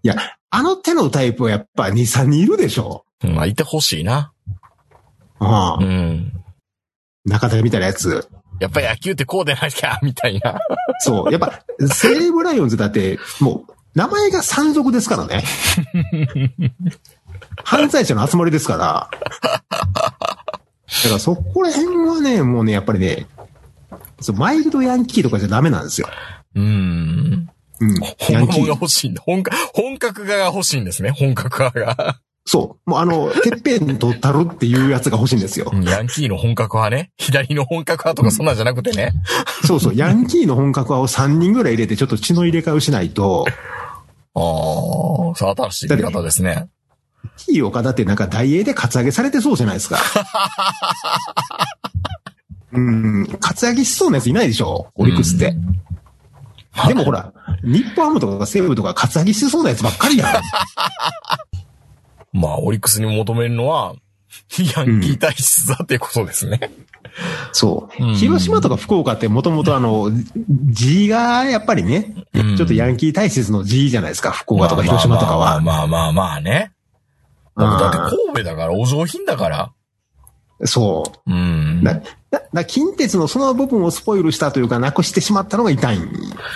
[0.04, 0.16] いや、
[0.52, 3.06] あの手のタイプはやっぱ2、3人いるでしょ。
[3.24, 4.34] まあ、いてほしいな。
[5.40, 5.84] ああう。
[5.84, 6.34] ん。
[7.26, 8.28] 中田みたいなやつ。
[8.60, 10.60] やっぱり野球ってこうでなきゃ、みたいな。
[11.00, 11.32] そう。
[11.32, 15.44] やっぱ、西武ライオンズだって、もう、名前が山賊ですからね。
[17.64, 19.10] 犯罪者の集まりですから。
[19.32, 23.26] だからそこら辺はね、もうね、やっぱりね、
[24.20, 26.08] そうマイルドヤンキーとかじゃダメなんですよ。
[26.56, 27.50] うん。
[27.82, 27.96] うん。
[28.20, 28.68] 本物が。
[28.70, 29.22] 欲しいんだ。
[29.26, 31.10] 本格、本格化が欲しいんですね。
[31.12, 32.20] 本格化が。
[32.46, 32.90] そう。
[32.90, 35.72] もうあの、てっぺん取ったるっていうやつが欲しいんですよ。
[35.84, 37.12] ヤンキーの本格派ね。
[37.18, 39.12] 左の本格派とかそんなんじゃなくてね。
[39.68, 39.96] そうそう。
[39.96, 43.46] ヤンキーの本格派を3人ぐらい入れて、ちょっと血の入れ替えをしないと、
[44.34, 46.68] ああ、さあ新しい見方ですね。
[47.38, 50.00] キー岡田ってなんか大英でカツアゲされてそうじゃないですか。
[52.74, 54.88] うん、カツアゲしそうなやついないでしょ？
[54.96, 55.54] オリックスって。
[56.88, 60.34] でもほら、日本ハムとか西武とかカツアゲしてそうなやつばっかりやん。
[62.34, 63.96] まあ、オリックスに求めるのは、
[64.76, 66.72] ヤンキー体質だっていうことですね。
[67.52, 68.04] そう。
[68.04, 70.10] うん広島とか福岡ってもともとあの、
[70.70, 75.60] G がやっぱりね、うんちょっとヤンキー体質の G じゃないですか、福岡とか広島とかは。
[75.60, 76.72] まあまあまあまあね。
[77.58, 79.72] だって神戸だから、お上品だから。
[80.64, 81.32] そう。
[81.32, 81.84] うん。
[82.54, 86.10] だ、近鉄のその部分をスポイルしたというか、なくしてしまったのが痛いん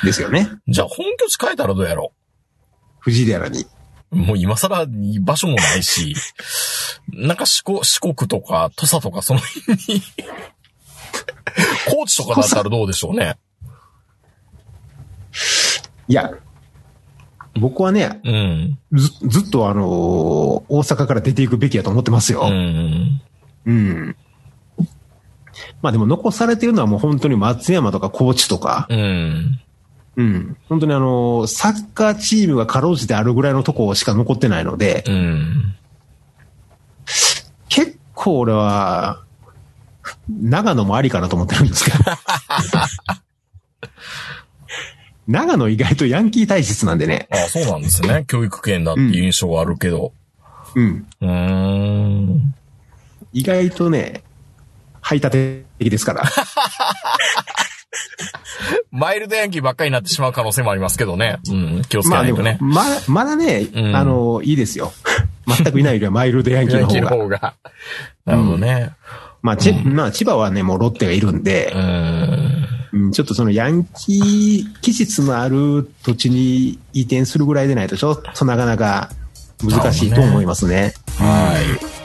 [0.03, 0.49] ですよね。
[0.67, 2.13] じゃあ本拠地変えたらどうやろ
[2.99, 3.65] 藤寺に。
[4.11, 6.15] うもう今更居場所もないし、
[7.11, 10.01] なんか四国四国とか土佐とかその辺に、
[11.89, 13.38] 高知とかだったらどうでしょうね。
[16.07, 16.31] いや、
[17.59, 18.79] 僕はね、うん。
[18.91, 19.85] ず、ずっとあのー
[20.67, 22.41] 大阪から出ていくべきやと思ってますよ。
[22.43, 23.21] うん。
[23.65, 24.15] うん。
[25.85, 29.59] まあでも残されてるのはもう本当に松山とか高知とか、うん。
[30.15, 30.57] うん。
[30.67, 35.75] 本当にあのーサッカーチームがかろうじてあるぐらいのとこしか残ってないので、うん。
[37.69, 39.21] 結構俺は、
[40.27, 41.97] 長野もありかなと思ってるんですけど。
[45.27, 47.27] 長野意外とヤンキー体質なんでね。
[47.31, 48.25] ああ、そうなんですね。
[48.27, 50.13] 教育圏だっていう印象があるけど。
[50.73, 51.05] うん。
[51.21, 52.55] うーん。
[53.33, 54.23] 意外とね、
[55.01, 56.23] 排他的ですから。
[58.91, 61.38] マイルドヤンキーばっかりになってしまう可能性もありますけどね。
[61.49, 61.81] うん。
[61.88, 62.71] 気をつけまあでも、ないとね。
[62.73, 64.93] まだ、まだね、うんあの、いいですよ。
[65.47, 67.01] 全くいないよりはマイルドヤンキーの方が。
[67.01, 67.53] の方が。
[68.25, 68.91] なるほどね。
[69.41, 72.67] まあ、ち、まあ、千葉はね、もうロッテがいるんでう、ん。
[72.93, 79.09] うん、ちょっとそのヤンキー気質のある土地に移転するぐらいでないと、ちょっとなかなか
[79.61, 80.93] 難しいと思いますね。
[81.19, 82.04] はい。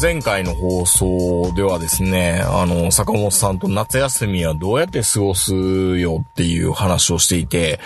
[0.00, 5.52] 前、前回の放送ではですね、あの、坂本さんと夏休みはどうやって過ごす
[5.98, 7.80] よっていう話をしていて、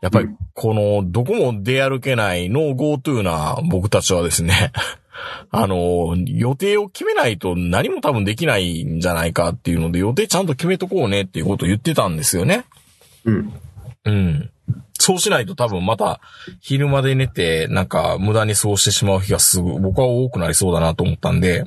[0.00, 4.72] やっぱりこの、どこも出歩けないノー GoTo な僕たちはですね、
[5.50, 12.64] あの、予定を決めないと何も多分できないんじゃないかっていうので、予定ちゃんと決めとこうねっていうことを言ってたんですよね。
[13.24, 13.52] うん。
[14.04, 14.50] うん。
[14.98, 16.20] そうしないと多分また
[16.60, 21.66] 昼まで寝てなんか無駄にそうしてしまう日がすぐ僕は多くなりそうだなと思ったんで、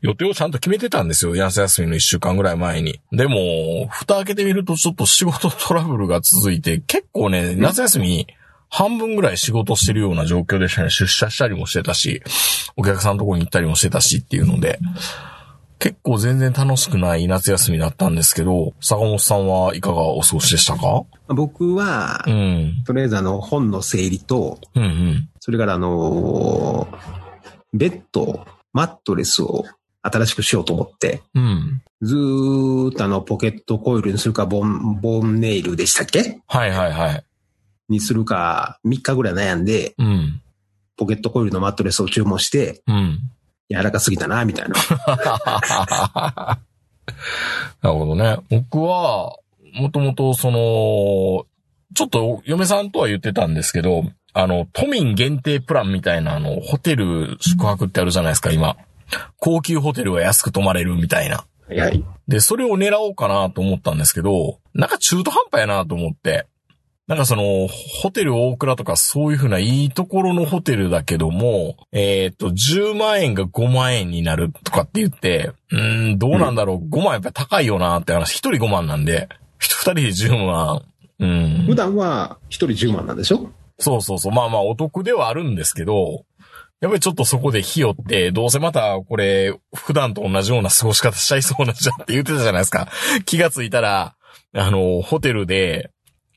[0.00, 1.34] 予定をちゃんと決めてたんですよ。
[1.34, 3.00] 夏休みの一週間ぐらい前に。
[3.12, 8.26] でも、蓋開けてみるとちょっと仕事トラブルが続いて、結構ね、夏休み
[8.68, 10.90] 半分ぐらい仕事してるような状況でしたね。
[10.90, 12.22] 出社したりもしてたし、
[12.76, 14.78] お客さんのとこに行ったりもしてたしっていうので、
[15.82, 21.04] 結構全然楽しくない夏休みだったんですけど、坂本さんはいかがお過ごしでしたか？
[21.26, 22.84] 僕はう、ん。
[22.86, 25.28] とりあえずあの、本の整理と、うんうん。
[25.40, 26.98] それからあのー
[27.72, 29.64] ベッド、マットレスを
[30.02, 31.82] 新しくしようと思って、うん。
[32.00, 36.40] ずーっとあの、ポケットコイルにするか、ボン、ボンネイルでしたっけ？
[36.46, 37.24] はいはいはい。
[37.88, 40.40] にするか、3日ぐらい悩んで、うん。
[40.96, 43.18] ポケットコイルのマットレスを注文して、うん。
[43.70, 44.74] 柔らかすぎたな、みたいな。
[47.82, 48.38] なるほどね。
[48.50, 49.36] 僕は、
[49.74, 51.46] もともとその、
[51.94, 58.76] ちょっと嫁さんとは言ってたんですけど、あの、都民限定プランみたいなあの、ホテル宿泊ってあるじゃないですか、今。
[59.36, 61.44] 高級ホテルは安く泊まれるみたいな。
[61.68, 62.04] はいはい。
[62.28, 66.46] で、それを狙おうかなと思ったんですけど、なんか中途半端やなと思って。
[67.08, 79.28] なんかその、ホテル大倉とかそういう風ないいところのホテルだけども、えっ、と、10万円が5万円になるとかって言って、うーん、どうなんだろう、5万やっぱり高いよなって話、1人5万なんで、
[79.60, 80.82] 2人で10万。
[81.18, 81.74] うん普。
[81.74, 83.50] 段は1人10万なんでしょ？
[83.78, 84.32] そうそうそう。
[84.32, 86.24] まあまあお得ではあるんですけど、
[86.80, 92.88] やっぱりちょっとそこで火よって、どうせまたこれ、普段と同じような過ごし方しちゃいそうなんじゃんって言ってたじゃないですか。
[93.24, 94.14] 気がついたら、
[94.54, 95.90] あの、ホテルで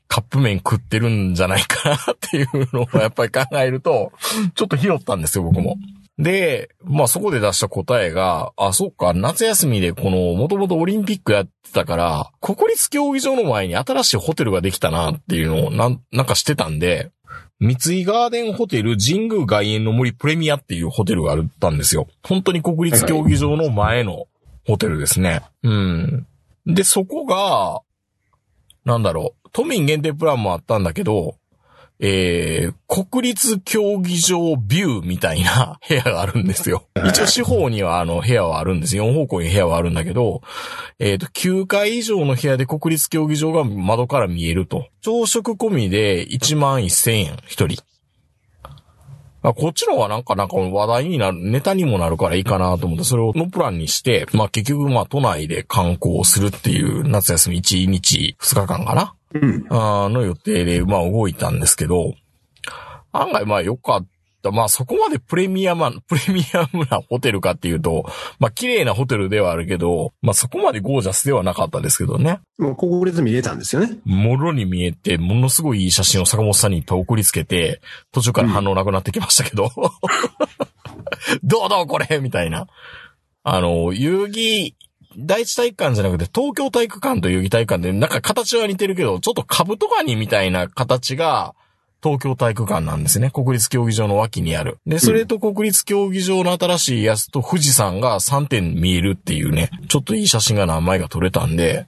[0.08, 4.12] カップ麺食ってるんじゃないかなっていうのをやっぱり考えると、
[4.54, 5.76] ちょっとひよったんですよ、僕も。
[6.18, 17.10] で、まあそこで出した答えが、あ、そっか、夏休みでこの、もともとオリンピックやってたから、国立競技場の前に新しいホテルができたなっていうのをなん、なんかしてたんで、
[17.58, 22.06] 三井ガーデンホテル神宮外苑の森プレミアっていうホテルがあったんですよ。
[22.22, 24.26] 本当に国立競技場の前の
[24.66, 25.42] ホテルですね。
[25.62, 26.26] うん。
[26.66, 27.80] で、そこが、
[28.86, 31.36] なんだろう、都民限定プランもあったんだけど、
[31.98, 36.86] えー、国立競技場ビューみたいな 部屋があるんですよ。
[37.08, 38.96] 一応四方にはあの部屋はあるんです。
[38.96, 40.40] 四方向に部屋はあるんだけど、
[41.00, 44.86] えっ、と、9階以上の部屋で国立競技場が窓から見えると。
[45.00, 47.82] 朝食込みで1万1000円、一人。
[49.50, 59.14] あこっちの方がなんか、なんか話題になる、ネタにもなるからいいかなと思って、それをのプランにして、まあ結局まあ都内で観光するっていう夏休み1日2日間かな？
[59.34, 59.66] うん。
[59.68, 62.14] あーの予定で、まあ動いたんですけど、
[63.12, 64.15] 案外まあ良かった。
[64.52, 68.06] まあそこまでプレミアム、プレミアムなホテルかっていうと、
[68.38, 72.40] まあ綺麗なホテルではあるけど、まあそこまでゴージャスではなかったですけどね。
[72.58, 73.98] もう国立見れたんですよね。
[74.04, 77.80] もろに見えて、ものすごいいい写真を坂本さんにいっぱい送りつけて、
[78.12, 79.70] 途中から反応なくなってきましたけど。
[81.42, 82.66] どうどうこれみたいな。
[83.42, 84.74] あの、遊戯、
[85.18, 91.54] 第一体育館じゃなくて東京体育館と遊戯体育館でなんか形は似てるけど、ちょっと株とかにみたいな形が
[92.02, 93.30] 東京体育館なんですね。
[93.30, 94.78] 国立競技場の脇にある。
[94.86, 101.86] で、それと国立競技場の新しいやつと富士山が3点見えるっていうね、ちょっといい写真が何枚か撮れたんで、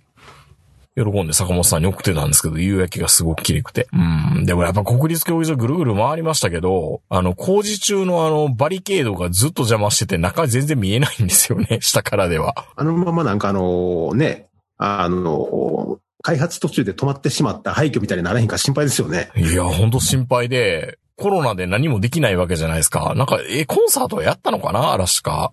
[1.04, 3.88] 喜んで坂本さんに送ってたんですけど、夕焼けがすごく綺麗くて。
[3.92, 4.44] うん。
[4.44, 12.66] でもやっぱ国立競技場ぐるぐる回りましたけど、あの、工事中のあの、バリケードがずっと邪魔してて、中全然見えないんですよね、下からでは。
[12.74, 19.30] あのままなんかあのね、あの、開発途中で止まってしまった廃墟みたいにならへんか心配ですよね。
[19.36, 23.14] いや、ほんと心配で、コロナで何もできないわけじゃないですか。
[23.16, 24.92] なんか、え、コンサートやったのかな？
[24.92, 25.52] 嵐か。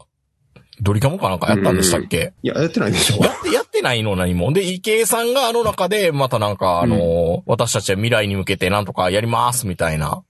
[0.81, 2.33] ドリカムかなんかやったんでしたっけ？
[2.43, 3.23] いや、やってないでしょ。
[3.23, 4.51] やって、やってないの何も。
[4.53, 10.23] で、池江さんがあの中で、またなんか、あの、私たちは未来に向けてなんとかやりますみたいな、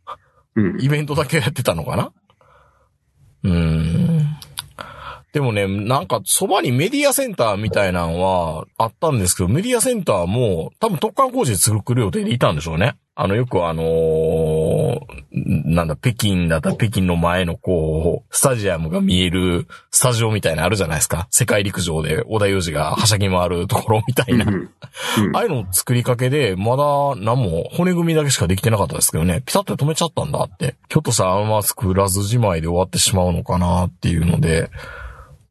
[0.56, 0.82] うん。
[0.82, 2.12] イベントだけやってたのかな？
[3.43, 4.05] うーん。
[5.36, 12.95] でもね、なんか、そばにメディアセンターみたいなのはあったんですけど、メディアセンターも多分特貫工事で作る予定でいたんでしょうね。
[13.15, 15.00] あの、よくあのー
[15.34, 21.28] なんだ、北京だったら北京の前のこう、スタジアムが見えるスタジオみたいなのあるじゃないですか。
[21.32, 24.45] 世界陸上で小田裕二がはしゃぎ回るところみたいな。
[24.45, 24.69] うん
[25.34, 26.84] ああいうの作りかけで、まだ
[27.17, 30.76] 何も骨組みだけしかできてなかったですけどね、ピタッと止めちゃったんだって。
[30.89, 34.69] ひょっとしたらあんま作らずじまいで終わってしまうのかなっていうので、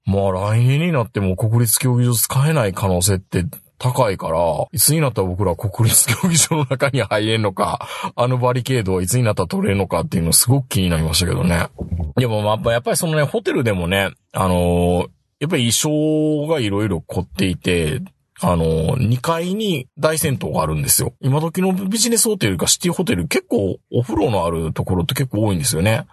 [0.06, 3.44] まあ来年になっても国立競技場使えない可能性って
[3.78, 4.38] 高いから、
[4.72, 11.68] いつになったら僕ら国立競技場の中に入れんのか、あのバリケードはいつになったら取れんのかっていうのすごく気になりましたけどね。
[12.16, 15.08] でもまあやっぱりそのね、ホテルでもね、あのー
[15.40, 18.00] やっぱり衣装がいろいろ凝っていて、
[18.40, 21.14] あの、2階に大銭湯があるんですよ。
[21.20, 26.06] 今時のビジネスホテルかシティホテル結構お風呂のあるところって結構多いんですよね。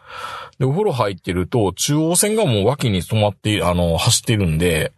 [0.59, 4.93] で、お風呂入ってると中央線がもう脇に止まって、あの、走ってるんで、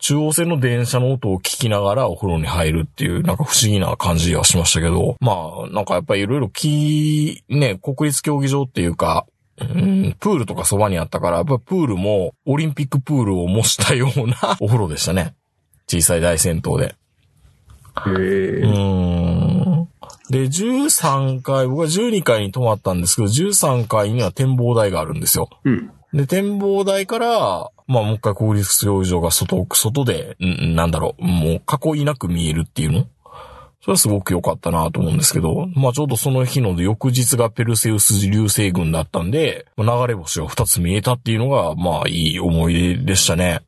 [0.00, 5.32] 中央線の電車の音を聞きながらお風呂に入るっていう、なんか不思議な感じはしましたけど、ま
[5.66, 9.26] あ、なんかやっぱりいろいろき、ね、国立競技場っていうか、
[9.60, 15.34] うん、プールとかそばにあったから、やっぱプールもオリンピックプールを模したような お風呂でしたね。
[15.90, 16.94] 小さい大銭湯で。
[18.06, 18.10] へ。
[18.62, 19.88] ーん。
[20.30, 25.48] で、13階、僕は12階に泊まったんですけど、13階には展望台があるんですよ。
[25.64, 25.90] うん。
[26.12, 33.06] で、展望台から、まあ、もう一回国立競技場が外、外で、んなんだろう、もう囲いなく見えるっていうの？
[33.82, 43.62] それはすごく良かったなと思うんですけど、まあちょうどその日の翌日がペルセウス流星群だったんで、流れ星が2つ見えたっていうのが、まあいい思い出でしたね。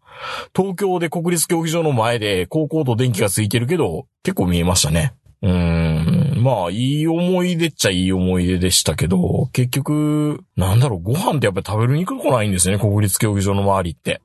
[0.55, 5.15] 東京で国立競技場の前で高校と電気がついてるけど、結構見えましたね。
[5.43, 6.43] うーん。
[6.43, 14.21] まあ、いい思い出っちゃいい思い出でしたけど、結局、なんだろう、ご飯ってやっぱり食べるに来ないんですよね、国立競技場の周りって。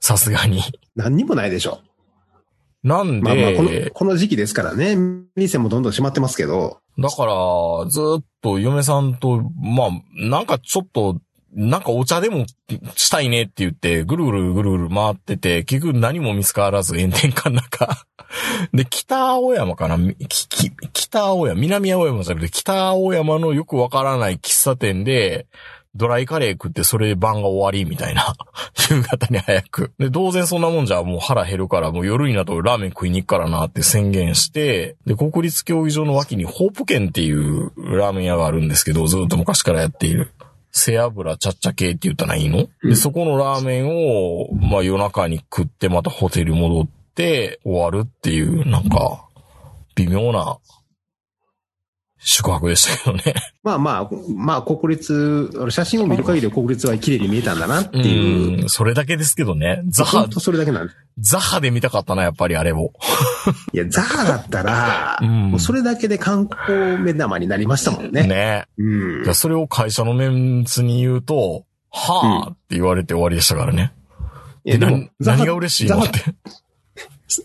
[0.00, 0.62] さすがに。
[0.94, 1.80] 何にもないでしょ。
[2.82, 4.96] なんで、まあまあ、この、この時期ですからね。
[5.34, 6.78] 店もどんどん閉まってますけど。
[6.98, 11.20] だから、ずっと嫁さんと、まあ、なんかちょっと、
[11.56, 12.44] なんかお茶でも
[12.96, 18.06] したいねって言って、ぐるぐるぐるぐる回ってて、結局何も見つからず炎天下の中。
[18.74, 19.98] で、北青山かな？
[20.92, 25.46] 北青山、南青山じゃなくて北青山のよくわからない喫茶店で、
[25.94, 28.34] ドライカレー食ってそれで晩が終わりみたいな。
[28.90, 29.92] 夕方に早く。
[29.98, 40.32] で、当然そんなもんじゃもう腹減るからもう夜になるとラーメン食いに行くからなって宣言して、で、国立競技場の脇にホープ軒っていうラーメン屋があるんですけど、ずっと昔からやっている。
[40.76, 49.26] 背脂ちゃっちゃ系って言ったらいいの、で、そこのラーメンを、まあ夜中に食ってまたホテル戻って終わるっていう、なんか、
[49.94, 50.58] 微妙な
[52.28, 53.34] 宿泊でしたけどね。
[53.62, 58.62] まあまあ、まあ国立、写真を見る限り国立は綺麗に見えたんだなっていう。
[58.62, 59.82] うん、それだけですけどね。
[59.86, 60.90] ザハ、それだけなん。
[61.20, 62.92] ザハで見たかったな、やっぱりあれを。
[63.72, 68.24] いや、ザハだったら、うんもうそれだけで観光目玉になりましたもんね。
[68.24, 68.64] ね。
[68.76, 69.32] うんいや、。
[69.32, 73.92] それを会社のメンツに言うと、はぁって言われて終わりでしたからね。
[74.64, 76.34] で、いやでも何が嬉しいのっザて。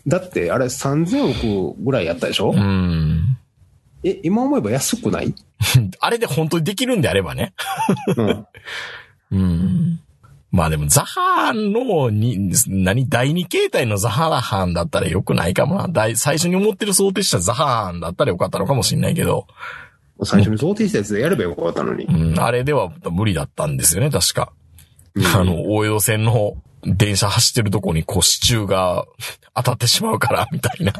[0.08, 3.38] だって、あれ3000億ぐらいやったでしょ、うん。
[4.04, 5.34] え、今思えば安くない？
[6.00, 7.54] あれで本当にできるんであればね。
[8.16, 8.46] うん。
[9.32, 10.00] うん。
[10.50, 15.88] まあでも、ザハンのに、何、第二形態のザハハンだったらよくないかもな。
[15.88, 19.46] 第最初に思ってる想定したザハンだったらよかったのかもしれないけど、
[20.24, 22.04] 最初に想定したやつでやればよかったのに。
[22.04, 24.52] うん、あれでは無理だったんですよね、確か。
[25.14, 29.06] うん あの、大江戸線の電車走ってるとこにこう支柱が
[29.54, 30.92] 当たってしまうから、みたいな。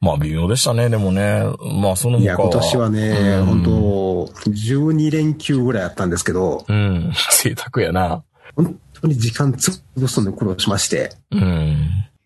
[0.00, 1.42] まあ微妙でしたね、でもね。
[1.80, 8.22] まあその他いや、今年はね、うん本当12連休ぐらいあったんですけど、うん、 贅沢やな。
[8.54, 11.76] 本当に時間潰すのに苦労しまして、うん。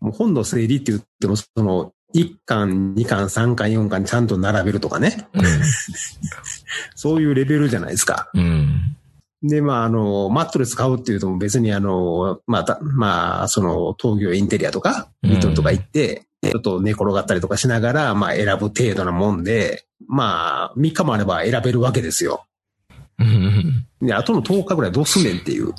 [0.01, 5.29] もう本の整理って言っても、その、1巻、2巻、3巻、4巻ちゃんと並べるとかね、
[6.95, 8.31] そういうレベルじゃないですか。
[8.35, 8.97] うん。
[9.43, 9.49] うん。
[9.49, 22.47] で、まあ、あの、マットレス買うっていうとも別にあの、また、まあ、その、東京インテリアとか、リトルとか行って、ちょっと寝転がったりとかしながら、まあ、選ぶ程度なもんで、まあ、3日もあれば選べるわけですよ。
[23.19, 23.87] うん。
[24.01, 25.73] で、あとの10日ぐらいどうすんねんっていう。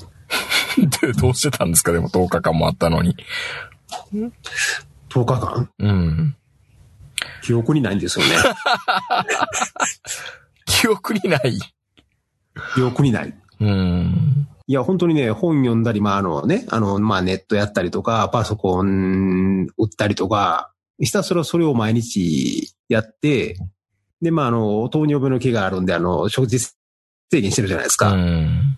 [1.02, 1.92] で、 どうしてたんですか？
[1.92, 3.16] でも10日間もあったのに。
[5.10, 5.70] 10日間？
[5.80, 6.36] うん。
[7.44, 8.32] 記憶にないんですよね。
[10.66, 11.60] 記憶にない。
[12.76, 13.34] 記憶にない。
[13.64, 14.48] うん。
[14.68, 23.56] いや、本当にね、本読んだり、まあ、あのね、あの、まあ、ネットやったりとか、パソコン売ったりとか、ひたすらそれを毎日やって、
[24.22, 26.74] で、まあ、あの、糖尿病の毛があるんで、あの、食事制
[27.32, 28.12] 限してるじゃないですうか。
[28.14, 28.78] ん。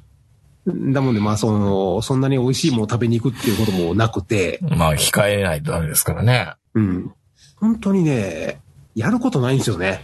[0.93, 6.53] だもんで、まあ、その、そんなに美味しいものを食べに行くっていうこともなくて、まあ、控えないとダメですからね。
[6.73, 7.13] うん。
[7.57, 8.59] 本当にね、
[8.95, 10.01] やることないんですよね。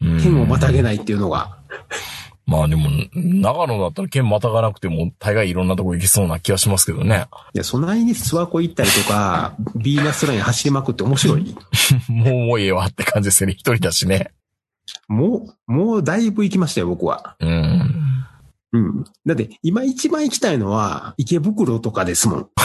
[0.00, 1.58] うん県をまたげないっていうのが。
[2.46, 7.26] まあでも、長野だったら県またがなくても、大概いろんなとこ行けそうな気がしますけどね。
[7.54, 11.56] いや、そないに諏訪湖行ったりとか、 ビーナスライン走りまくって面白い。
[12.08, 13.54] もうもうええわって感じですよね。
[13.54, 14.32] 一人だしね。
[15.08, 17.36] もう、もうだいぶ行きましたよ、僕は。
[17.40, 18.26] うん。
[18.72, 19.04] うん。
[19.24, 22.48] だって、今一番行きたいのは、池袋とかですもん。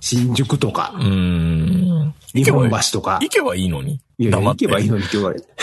[0.00, 2.14] 新宿とか、うん。
[2.34, 3.18] 日本橋とか。
[3.20, 4.00] 行けばいいのに？
[4.18, 5.46] いや行けばいいのにって言われて。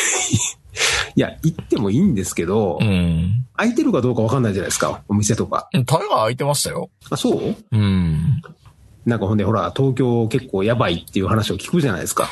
[1.15, 3.45] いや、行ってもいいんですけど、うん。
[3.55, 5.67] 空いてるかどうかわかんないじゃないですか、お店とか。
[5.72, 6.89] タイガー空いてましたよ。
[7.09, 7.55] あ、そう？
[7.72, 8.41] うん。
[9.05, 12.30] なんかほんで、ほら、東京結構やばいっていう話を聞くじゃないですか。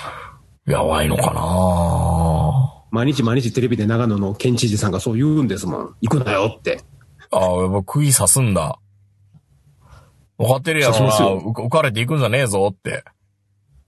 [0.66, 5.96] やばいのかな毎日毎日テレビで長野の県知事さんがそう言うんですもん。
[6.02, 6.82] 行くなよって。
[7.32, 8.80] ああ、やっぱ釘刺すんだ。
[10.38, 11.10] 分かってるやろな。
[11.10, 13.04] 浮かれていくんじゃねえぞって。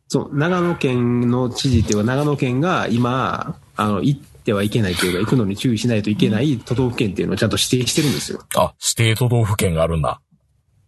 [0.09, 8.43] そう、長野県の知事っていうか、長野県が今、あの、行ってはいけないというか、行くのに注意しないといけない都道府県っていうのをちゃんと指定してるんですよ。
[8.55, 10.19] あ、指定都道府県があるんだ。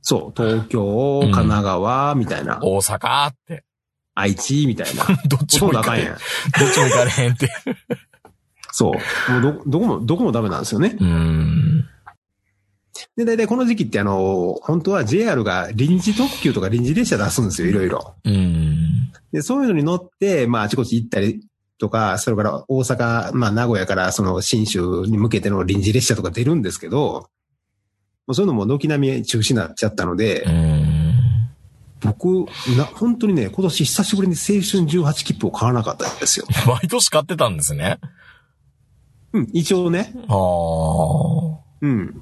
[0.02, 3.64] そう、東京、神奈川、みたいな、大阪って。
[4.16, 5.06] 愛知、みたいな。
[5.30, 6.08] どっちも行かれへん。
[6.08, 6.18] どっ
[6.74, 7.52] ちも行かれへんって。
[8.72, 9.32] そう。
[9.32, 10.98] もうど、どこも、どこもダメなんですよね。
[11.00, 11.86] うん。
[13.16, 18.16] で、大体この時期ってあの、本当は JR が臨時特急とか臨時列車出すんですよ、いろいろ。
[18.24, 19.12] うん。
[19.32, 21.42] で、そういうのに乗って、まあ、あちこち行ったり
[21.78, 27.30] とか、それから大阪、まあ、名古屋からその新州に向けての臨時列車とか出るんですけど、
[28.28, 31.02] もうそういうのも軒並み中止になっちゃったので、うん。
[32.02, 32.46] 僕、
[32.78, 36.48] な、本当にね、今年久しぶりに青春18切符を買わなかったんですよ。
[36.68, 38.00] 毎年買ってたんですね。
[39.34, 41.60] うん、一応ね、ああ。
[41.82, 42.22] うん。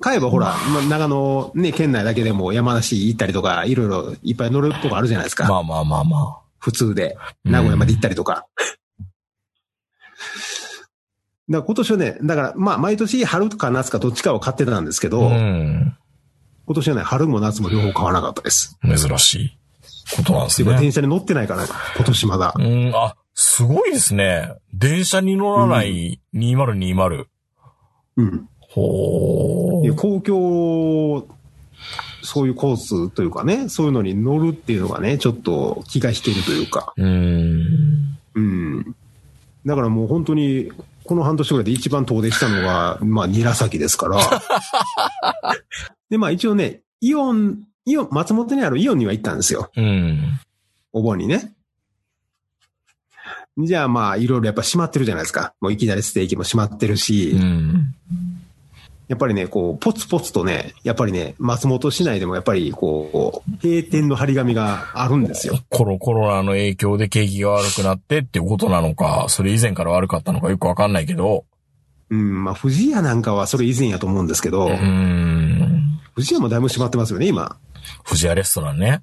[0.00, 5.46] 買えばほら、まあ、長野ね、県内だけでも山梨行ったりとか、いろいろいっぱい乗るとこあるじゃないですか。
[5.46, 7.16] まあまあまあま普通で。
[7.44, 8.46] うん名古屋まで行ったりとか。
[11.48, 15.36] だから今年はね、だからまあ毎年春か夏かどっちかを買ってたんですけど、あ。
[15.36, 15.96] うん。
[16.66, 18.78] 今年はね、春も夏も両方買わなかったです。
[18.84, 19.58] 珍しい
[20.16, 20.64] ことなんですね。
[20.64, 22.62] っていうか電車に乗ってないから、今年まだう。
[22.62, 24.54] ん、あ、すごいですね。
[24.72, 27.24] 電車に乗らない2020。
[28.16, 28.48] うん。
[28.70, 29.96] ほいやー。
[29.96, 31.36] 公共、
[32.22, 36.92] そういうコースというかね、そういうのに乗るっていうのがね、ちょっと気が引けるというか。
[36.96, 38.18] うん。
[38.34, 38.96] うん。
[39.66, 40.70] だからもう本当に、
[41.04, 44.18] この半年ぐらいで一番遠出したのが、まあ、韮崎ですから。
[46.08, 49.70] で、まあ一応ね、イオン、イオン、松本にあるイオンには行ったんですよ。
[49.76, 50.38] うん。
[50.92, 51.52] お盆にね。
[53.58, 55.54] じゃあまあ、いろいろやっぱ閉まってるじゃないですか。
[55.60, 57.94] もういきなりステーキも閉まってるし、うん。
[59.10, 65.58] やっぱりね、こう、ポツポツとね、やっぱりね、松本市内でもやっぱりこう、閉店の張り紙があるんですよ。
[65.68, 71.44] コロコロナの影響で景気が悪くなってっていうことなのか、それ以前から悪かったのかよくわかんないけど、
[72.10, 76.00] うん、まあ、富士屋なんかはそれ以前やと思うんですけど、うーん。
[76.14, 77.56] 富士屋もだいぶ閉まってますよね、今。
[78.06, 79.02] 富士屋レストランね。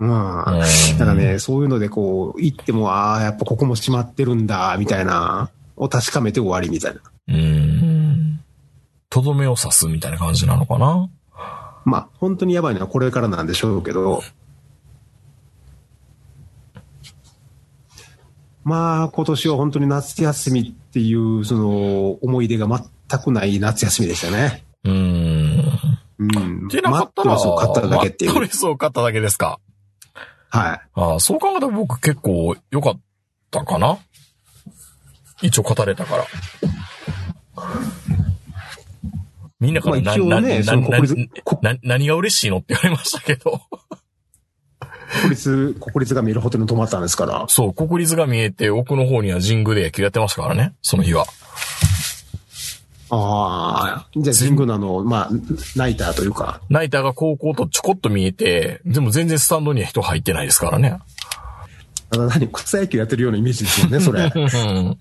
[0.00, 0.08] うん。
[0.08, 0.56] うんだ
[0.98, 7.00] からね、そういうのでこう、行っても、ああ、やっぱここも閉まってるんだ、みたいな、を確かめて終わりみたいな。
[7.28, 7.93] うーん。
[9.14, 11.08] とどめを刺すみたいな感じなのかな？
[11.84, 14.24] まあ、本当にやばいのはこれからなんでしょうけど、
[18.64, 24.64] まあ、今年は本当に夏休みっていう、その、思い出が全くない夏休みでしたね。
[24.82, 25.98] うーん。
[26.18, 26.66] うん。
[26.66, 28.32] でなかったら、マットレスを買っただけっていう。
[28.32, 29.60] マットレスを買っただけですか？
[30.48, 30.80] はい。
[30.94, 33.00] ああ、そう考えたら僕結構良かっ
[33.52, 33.98] たかな？
[35.40, 36.24] 一応語れたから。
[39.64, 40.62] みんなからまあね
[41.82, 43.62] 何が嬉しいのって言われましたけど。
[45.22, 47.46] 国立、国立が見えるホテルに泊まったんですから。
[47.48, 51.24] そう、国立が見えて奥の方には神宮で野球やってましたからね、その日は。
[53.10, 55.30] ああ、じゃあ神宮のあの、まあ、
[55.76, 60.98] ナイターというか、ナイターが高校とちょこっと見えて、でも全然スタンドには人入ってないですからね。
[62.10, 64.30] ただ何、草野球やってるようなイメージですよね、それ。
[64.34, 64.98] うん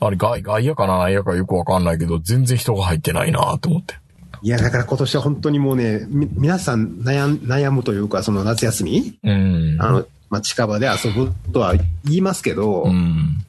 [0.00, 0.98] あれ外、外野かな？
[0.98, 3.96] 内野かよくわかんないけど、全然人が入ってないなと思って。
[4.42, 9.18] いや、だから今年は本当にもうね、み皆さん悩ん悩むというか、その夏休み？
[9.24, 9.76] うん。
[9.80, 13.44] あの、まあ、近場で遊ぶとは言いますけど、うん。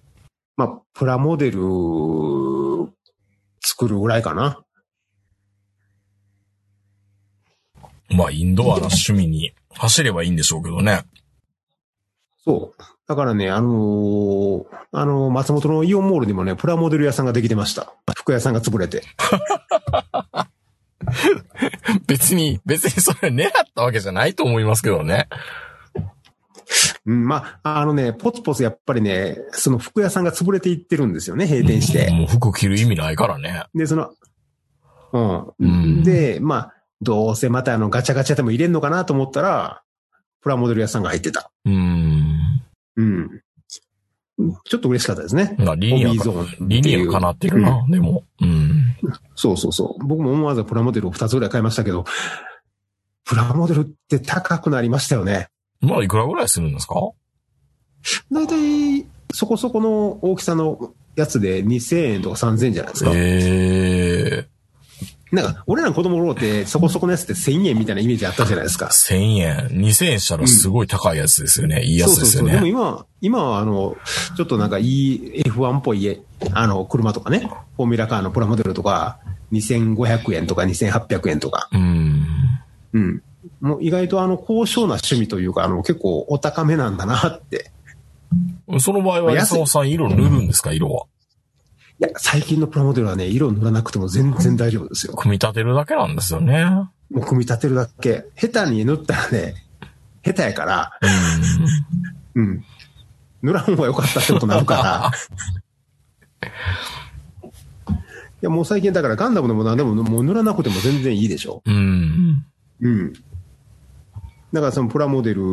[0.57, 1.59] まあ、プラモデル
[3.63, 4.63] 作るぐらいかな。
[8.09, 11.03] まあ、インドアな趣味に走ればいいんでしょうけどね。
[12.49, 12.83] そう。
[13.07, 17.93] だからね、あのーあの、松本のイオンモールにもね、プラモデル屋さんができてました。
[18.17, 19.03] 服屋さんが潰れて。
[22.07, 25.27] 別に、別にそれ狙ったわけじゃないと思いますけどね。
[27.05, 32.09] うん、まあ、あのね、ポツポツやっぱりね、その服屋さんが潰れていってるんですよね、閉店して。
[32.09, 33.65] もう服着る意味ないからね。
[33.75, 34.09] で、その、
[35.13, 35.53] うん。
[35.59, 39.83] うんで、まあ、どうせまたあのガチャガチャでも入れんのかなと思ったら、
[40.41, 41.51] プラモデル屋さんが入ってた。
[41.65, 42.18] うん。
[42.95, 43.41] うん。
[44.65, 45.55] ちょっと嬉しかったですね。
[45.59, 46.43] まあ、理にはホビーゾーン
[46.79, 48.23] っていうなってるな、でも。
[48.41, 48.95] うん。
[49.35, 50.05] そうそうそう。
[50.05, 52.05] 僕も思わずプラモデルを2つぐらい買いましたけど、
[53.25, 55.49] プラモデルって高くなりましたよね。
[55.81, 56.95] まあ、いくらぐらいするんですか？
[58.31, 63.11] だいたいそこそこの大きさのやつで2000円とか3000円じゃないですか。
[63.13, 64.58] ええ
[65.31, 68.87] なんか、俺らの子供の頃ってそこそこのやつって1000円みたいなイメージあったじゃないですか。
[68.87, 69.57] 1000円。
[69.69, 71.83] 2000円したらすごい高いやつですよね。
[71.83, 72.49] いいやつですよそうそうそう。
[72.49, 72.69] でもね。
[72.69, 73.95] 今、今はあの、
[74.35, 76.21] ちょっとなんかいい F1 っぽい、
[76.53, 77.39] あの、車とかね、
[77.77, 79.19] フォーミュラカーのプラモデルとか、
[79.51, 81.69] 2500円とか2800円とか。
[81.71, 82.25] うん。
[82.93, 83.21] うん。
[83.61, 87.71] もう意外とあの、高尚な趣味というか、あの、結構お高めなんだなって。
[88.79, 90.71] その場合は、安野さん色塗るんですか？
[90.73, 91.05] 色は。
[92.01, 95.13] いや、最近のプラモデルはね、色塗らなくても全然大丈夫ですよ。
[95.13, 96.63] 組み立てるだけなんですよね。
[96.65, 98.25] もう組み立てるだけ。
[98.37, 99.55] 下手に塗ったらね、
[100.23, 100.97] 下手やから、
[102.35, 102.41] うん。
[102.41, 102.63] うん。
[103.41, 105.11] 塗らん方が良かったってことになるから。
[107.91, 107.95] い
[108.41, 111.61] や、もう最近だからガンダムでも何でももう塗らなくても全然いいでしょ。
[111.65, 112.45] うん。
[112.79, 113.13] うん。
[114.53, 115.43] だからそのプラモデル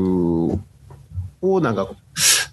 [1.42, 1.88] をなんか、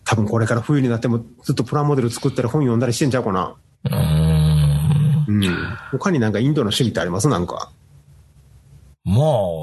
[0.04, 3.54] 多分これから冬になってもずっとプラモデル作ったり本読んだりしてんちゃうかな。
[3.86, 5.26] うん。
[5.28, 5.78] うん。
[5.92, 7.28] 他になんかインドの趣味ってあります？
[7.28, 7.72] なんか。
[9.06, 9.14] ま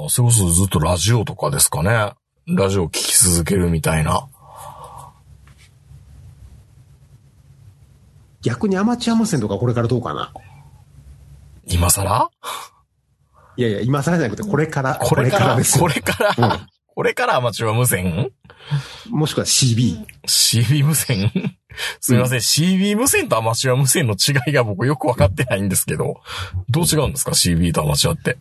[0.05, 2.13] あ、それこそずっとラジオとかですかね。
[2.47, 4.27] ラジオ聞き続けるみたいな。
[8.43, 10.33] 逆にアマチュア無線とかこれからどうかな？
[11.65, 12.29] 今更？
[13.57, 18.31] いやいや、今更じゃなくてこれから、これから、ですよこれから、これからアマチュア無線？
[19.09, 20.05] もしくは CB。
[20.27, 21.31] ?CB 無線？
[21.99, 26.21] すみません、CB 無線とアマチュア無線の違いが僕よくわかってないんですけど、
[26.69, 28.37] どう違うんですか ?CB とアマチュアって。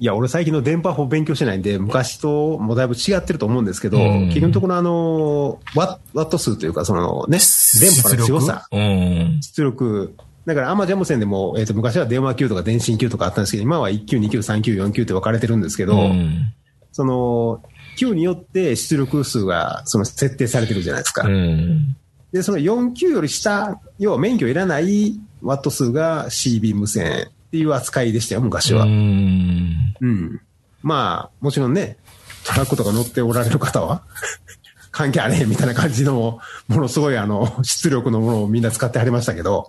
[0.00, 7.38] いや、俺最近の電波法勉強してないんで、昔ともだいぶ違ってると思うんですけど、うん結局のところあの、ワッワット数というか、そのね、
[7.78, 9.40] 電波の強さ、うん。
[9.42, 10.16] 出力。
[10.46, 16.50] だからアマジャム線でも、えっ、と、昔は電話級とか電信級とかあったんですけど、今は1級、2級、3級、4級って分かれてるんですけど、うん。
[16.92, 17.62] その、
[17.98, 21.28] 級によって出力数が、その、設定されてるじゃないですか。
[21.28, 21.96] うん。
[22.32, 28.84] で、その4級より下、要は免許いらないワット数が CB 無線っていう扱いでしたよ、昔は。
[28.84, 29.94] うん。
[30.00, 30.40] うん。
[30.82, 31.96] まあ、もちろんね、
[32.44, 34.02] トラックとか乗っておられる方は、
[34.92, 39.68] 関係あれへんみたいな感じの、ものすごいあの、出力のものをみんな使ってはりましたけど。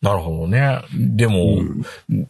[0.00, 0.82] なるほどね。
[0.94, 1.62] でも、
[2.08, 2.28] うん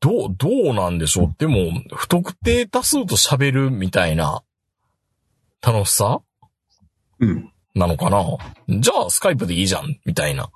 [0.00, 4.42] どう、どうなんでしょうでも、不特定多数と喋るみたいな
[5.64, 6.20] 楽しさ？
[7.20, 7.50] うん。
[7.74, 8.22] なのかな？
[8.68, 10.50] じゃあ、スカイプでいいじゃんみたいな。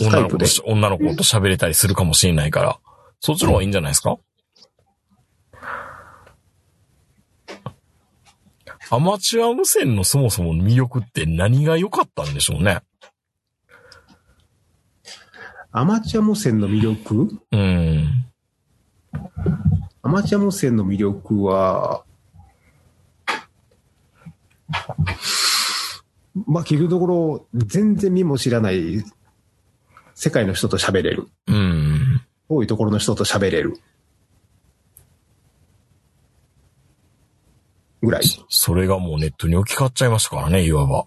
[0.00, 0.46] 女の子と。
[0.64, 2.78] 女の子と喋れたりするかもしれないから、
[3.20, 4.16] そっちの方がいいんじゃないですか？
[8.92, 12.80] アマチュア無線のそもそもの魅力って何が良かったんでしょうね？
[15.70, 17.28] アマチュア無線の魅力？
[17.52, 18.26] うん。
[20.02, 22.04] アマチュア無線の魅力は、
[26.46, 29.04] まあ、結局のところ、全然見も知らない
[30.14, 31.28] 世界の人と喋れる。
[31.46, 32.22] うん。
[32.48, 33.78] 遠いところの人と喋れる。
[38.02, 38.22] ぐらい。
[38.48, 41.06] それがもうネットに置き換わっちゃいましたからね、いわば。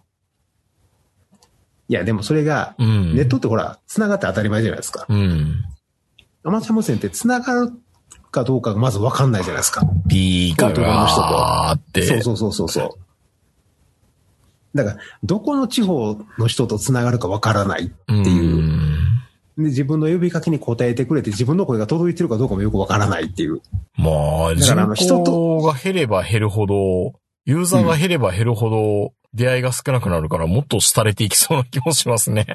[1.89, 3.15] いや、でもそれが、うん。
[3.15, 5.05] ネットってほら、繋がって当たり前じゃないですか。
[5.07, 5.63] うん。
[6.43, 7.71] アマチュア無線って繋がる
[8.31, 9.85] かどうかがまずわかんないじゃないですか。
[10.09, 12.01] ピーカがーって。
[12.03, 12.89] そうそうそうそうそう。
[14.73, 17.85] だから、どこの地方の人と繋がるかわからない。
[17.85, 18.83] っていう
[19.57, 23.61] で、自分の呼びかけに答えてくれて、自分の声が届いてるかどうかもよくわからないっていう。
[23.97, 27.13] まあ、だからあの人人口が減れば減るほど、
[27.45, 32.45] ユーザーが減れば減るほど、出会いが少なくなるから、もっと廃れていきそうな気もしますね。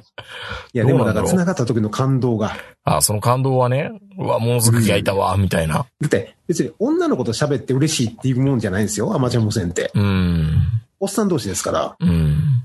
[0.72, 2.56] いや、でもだから繋がった時の感動が。
[2.84, 5.74] あその感動はね、うわ、ものすごく焼いたわ、みたいな。
[5.74, 9.90] だって、別に女の子と喋って嬉しいっていうもんじゃないんですよ、アマチュア無線って。
[9.94, 10.77] うん。
[11.00, 11.96] おっさん同士ですから。
[12.00, 12.64] うん。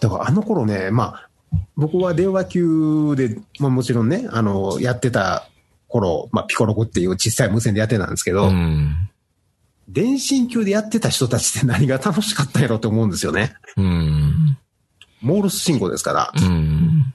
[0.00, 1.28] だからあの頃ね、まあ、
[1.76, 5.48] 僕は電話級で、まあもちろんね、あの、やってた
[5.88, 8.94] 頃、まあ、ピコロコっていう小さい無線でやってたんですけど、うん。
[9.88, 13.54] 電信級でやってた人たちって何が楽しかったんやろって思うんですよね。
[13.76, 14.58] うん。
[15.20, 16.32] モールス信号ですから。
[16.34, 17.14] うん。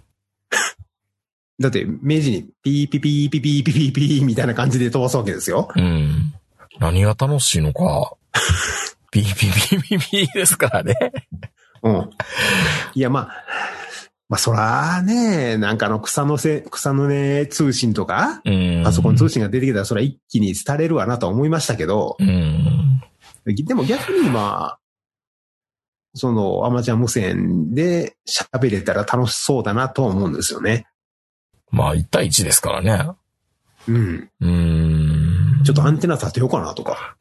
[1.60, 5.70] だって、明治にピーピピーピピーピピーピーみたいな感じで飛ばすわけですよ。
[5.76, 6.34] うん。
[6.80, 8.14] 何が楽しいのか。
[9.12, 9.28] ビビ
[9.82, 10.96] ビビビですからね。
[11.84, 12.10] うん。
[12.94, 13.44] いや、まあ、
[14.30, 18.42] まあ、そらね、なんかあの草のせ、草の根通信とか、
[18.84, 23.02] パソコン通信が出てきたらそれは一気に廃れるわなと思いましたけど、うん。
[23.46, 24.80] でも逆にまあ、
[26.14, 30.88] そのアマチュア無線で喋れたら楽しそうだなと思うんですよね。
[31.70, 33.12] まあ、1対1ですからね。
[33.88, 34.30] うん。
[34.40, 35.11] うん。
[35.62, 37.16] ちょっとアンテナ立てようかなとか。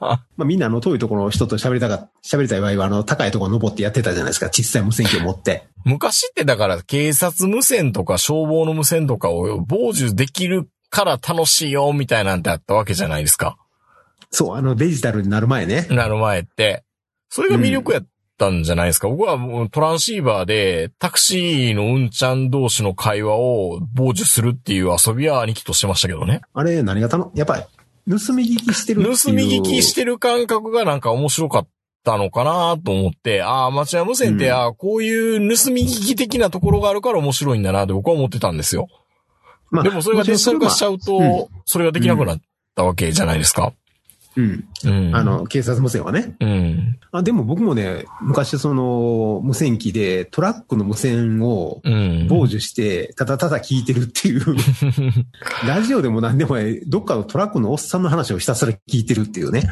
[0.36, 4.46] まあみんなあの遠いところの人と喋りたか、喋りたい場合はあの高いところ登ってやってたじゃないですか。
[4.46, 5.68] 小さい無線機を持って。
[5.84, 13.56] 昔ってだから警察無線とか消防の無線とかを傍受できるから楽しいよみたいなんてあったわけじゃないですか。
[14.30, 15.86] そう、あのデジタルになる前ね。
[15.90, 16.84] なる前って。
[17.28, 18.06] それが魅力やっ
[18.42, 19.08] たんじゃないですか。
[19.08, 26.40] 僕はもうトランシーバーでタクシーのうんちゃん同士の会話を傍受するっていう遊びは兄貴としてましたけどね。
[26.52, 27.62] あれ何がたの、やっぱり
[28.10, 29.02] 盗み聞きしてる。
[29.02, 31.68] 盗み聞きしてる感覚がなんか面白かっ
[32.04, 38.88] たのかなと思って、ああ、アマチュア無線って、うんああ、こういう盗み聞き的なところがあるから面白いんだなって僕は思ってたんですよ。
[39.70, 42.40] まあでもそれがデジタル化しちゃうと、うんそれができなくなっ
[42.74, 43.72] たわけじゃないですか。
[44.36, 44.64] うん。
[44.84, 45.14] うん。
[45.14, 46.34] あ、の、警察無線はね。
[46.40, 46.98] うん。
[47.12, 52.28] あ、でも僕もね、昔その無線機でトラックの無線をうん。
[52.28, 54.44] 傍受して、ただただ聞いてるっていう、
[55.66, 59.68] ラジオでも何でもないどっかのトラックのおっさんの話をひたすら聞いてるっていうね。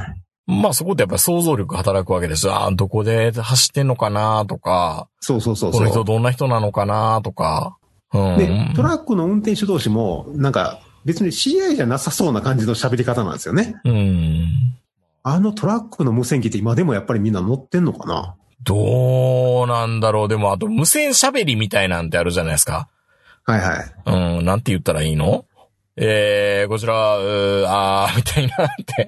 [0.47, 2.55] まあそこってやっぱり想像力働くわけですよ。
[2.55, 6.05] ああ、どこで走ってんのかなとか、そうそうそうこの人そう。
[6.05, 7.77] どんな人なのかなとか。
[8.13, 8.39] うん。
[8.39, 13.77] で、トラックの運転手同士も、なんか、別に知り合いじゃなさそうな感じの喋り方なんですよね。
[13.85, 14.49] うん。
[15.23, 18.37] あのトラックの無線機って今でもやっぱりみんな乗ってんのかな？
[18.63, 20.29] どうなんだろう。
[20.29, 22.89] でもあと無線喋りみたいなんてあるじゃないですか。
[23.45, 24.39] はいはい。
[24.39, 25.47] うん、なんて言ったらいいの？
[25.97, 29.07] えー、こちら、うーあー、みたいなって。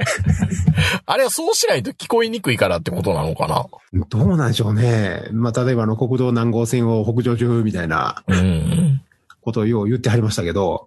[1.07, 3.67] あれはそうしないと聞こえにくいからってことなのかな？
[4.09, 5.23] どうなんでしょうね。
[5.33, 9.01] まあ、例えばあの国道何号線を北上中みたいなうん。
[9.41, 10.87] ことをよう言ってはりましたけど、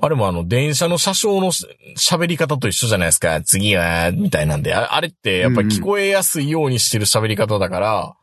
[0.00, 1.66] あれもあの、電車の車掌のし
[1.96, 3.40] 喋り方と一緒じゃないですか。
[3.42, 4.74] 次は、みたいなんで。
[4.74, 8.14] ああれってやっぱり聞こえやすいようにしてる喋り方だから、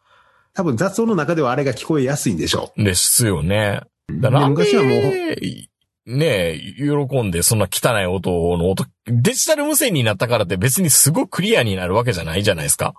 [0.54, 3.82] 多分雑音の中ではあれが聞こえやすいんでしょですよね。
[4.12, 4.32] だう。
[4.34, 4.92] から昔はもう、
[6.06, 12.96] ねえ、喜んでそんな汚い音の音、デジタル無線になったからって別にすごいクリアになるわけじゃないじゃないですか。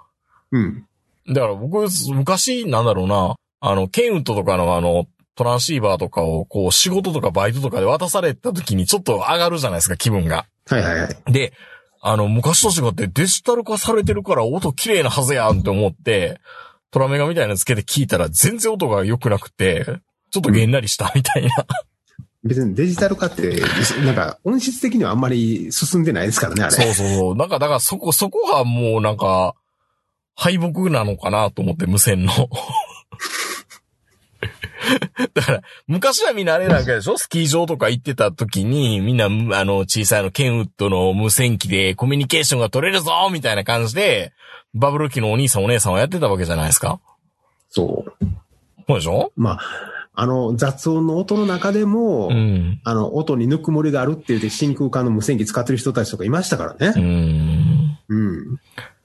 [0.51, 0.87] うん。
[1.29, 10.47] だから僕、昔、なんだろうな、あの、ケンウッドとかのあの、トランシーバーとかを、こう、仕事とかバイトとかで渡された時にちょっと上がるじゃないですか、気分が。
[10.69, 11.33] はいはいはい。
[11.33, 11.53] で、
[12.03, 16.41] あの、昔と違ってデジタル化されてるから音綺麗なはずやんって思って、
[16.91, 19.85] トラメガみたいなのつけて聞いたら全然音が良くなくて、
[20.31, 21.51] ちょっとげんなりしたみたいな。
[22.45, 23.63] 別にデジタル化って、
[24.05, 26.73] なんか音質的にはあんまり進んでないですからね、あれ。
[26.73, 27.37] そうそうそう。
[27.37, 29.55] なんか、だからそこ、そこがもうなんか、
[30.35, 32.33] 敗北なのかなと思って、無線の。
[35.35, 37.17] だから、昔はみんなあれなんかでしょ？
[37.19, 44.33] スキー場とか行ってた時に、みんな、あの、小さいの、ケンウッドの無線機でコミュニケーションが取れるぞみたいな感じで、
[44.75, 47.01] バブル期のお兄さんお姉さんはやってたわけじゃないですか？
[47.71, 48.25] そう。
[48.89, 49.33] そうでしょ？
[49.37, 49.61] まあ、
[50.15, 52.81] あの、雑音の音の中でも、うん。
[52.85, 57.01] あの、音にぬくもりがあるって言って真空管の無線機使ってる人たちとかいましたからうね。
[57.01, 57.99] ん。
[58.09, 58.61] うん。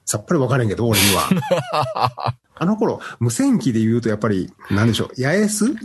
[0.08, 2.34] さっぱりわからんけど、俺には。
[2.56, 5.76] あの頃、無線機で言うとやっぱり、なんでしょう、八重洲？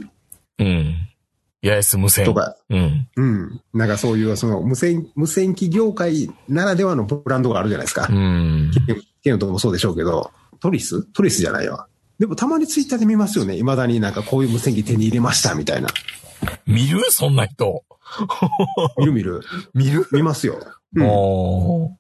[0.59, 0.95] うん。
[1.61, 2.24] 八重洲無線。
[2.24, 3.07] とか、うん。
[3.17, 3.61] うん。
[3.74, 8.13] なんかそういう、その無線、無線機業界ならではのブランドがあるじゃないですかう。
[8.13, 8.71] ん。
[9.21, 11.03] ケントもそうでしょうけど、トリス？
[11.11, 11.88] トリスじゃないわ。
[12.17, 13.57] でもたまにツイッターで見ますよね。
[13.57, 15.89] 未だになんかこういう無線機手に入れましたみたいな。
[16.65, 17.03] 見る？
[17.09, 17.84] そんな人。
[18.97, 19.41] 見る見る。
[19.76, 20.07] 見る？
[20.13, 20.59] 見ますよ。
[20.95, 21.97] うん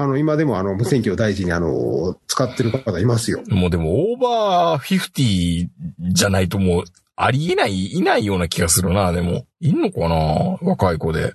[0.00, 3.42] あの、今でもあの無線機を大事にあの、使ってる方いますよ。
[3.48, 5.68] もうでもオーバー50
[6.12, 6.84] じゃないともう
[7.16, 9.44] ありえない、いないような気がするな、でも。
[9.60, 11.34] いんのかな若い子で。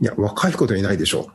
[0.00, 1.28] いや、若い子ではいないでしょ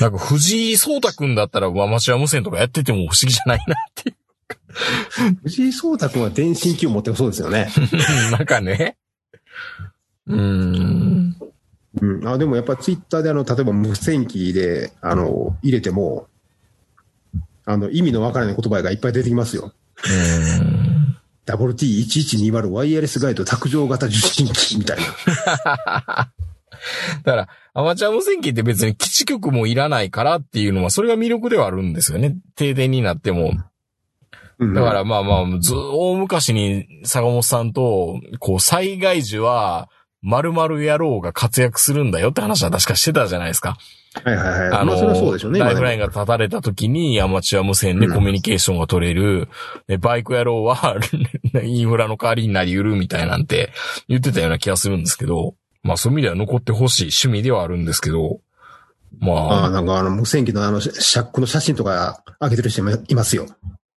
[0.00, 4.16] なんか藤井聡太くんだったらアマチュア無線とかやってても不思議じゃないなっていう。
[5.32, 5.34] う。
[5.44, 7.70] 藤井聡太君は電信機を持ってるそうですよね。
[8.32, 8.98] なんかね。
[10.26, 11.29] うーん。
[12.00, 12.28] うん。
[12.28, 16.26] あ、でもやっぱツイッターであの、例えば無線機で、あの、入れても、
[17.64, 19.72] あの、意味のわからない言葉がいっぱい出てきますよ。
[20.04, 20.70] うーん
[21.46, 25.04] WT1120 ワイヤレスガイド卓上型受信機みたいな。
[27.24, 32.36] だから、アマチュア無線機って別に基地局もいらないからっていうのは、それが魅力ではあるんですよね。
[32.56, 33.52] 停電になっても。
[34.58, 39.88] うんだからまあまあ、ず、大昔に坂本さんと、こう、災害時は、
[40.22, 43.78] 〇〇野郎が活躍するんだよって話は確かしてたじゃないですか。
[44.24, 44.78] はいはいはい。
[44.80, 45.60] あの、まあそれはそうでしょうね。
[45.60, 49.48] ライフライン今が立たれた時にアマチュア無線でコミュニケーションが取れる。
[49.86, 50.96] でバイク野郎は
[51.62, 53.72] インフラの代わりになり得るみたいなんて
[54.08, 58.40] 言ってたような気がするんですけど、まあそういう意味では残ってほしい趣味ではあるんですけど、
[59.20, 63.46] まああ、あ、なんかあの、無線機のあの、シャックの写真とか上げてる人もいますよ。